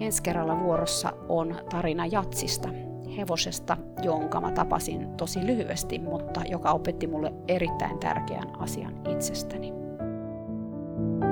Ensi 0.00 0.22
kerralla 0.22 0.60
vuorossa 0.60 1.12
on 1.28 1.64
tarina 1.70 2.06
Jatsista, 2.06 2.68
hevosesta, 3.16 3.76
jonka 4.02 4.40
mä 4.40 4.52
tapasin 4.52 5.16
tosi 5.16 5.46
lyhyesti, 5.46 5.98
mutta 5.98 6.40
joka 6.48 6.70
opetti 6.70 7.06
mulle 7.06 7.32
erittäin 7.48 7.98
tärkeän 7.98 8.60
asian 8.60 9.06
itsestäni. 9.06 9.79
thank 11.00 11.24
you 11.24 11.29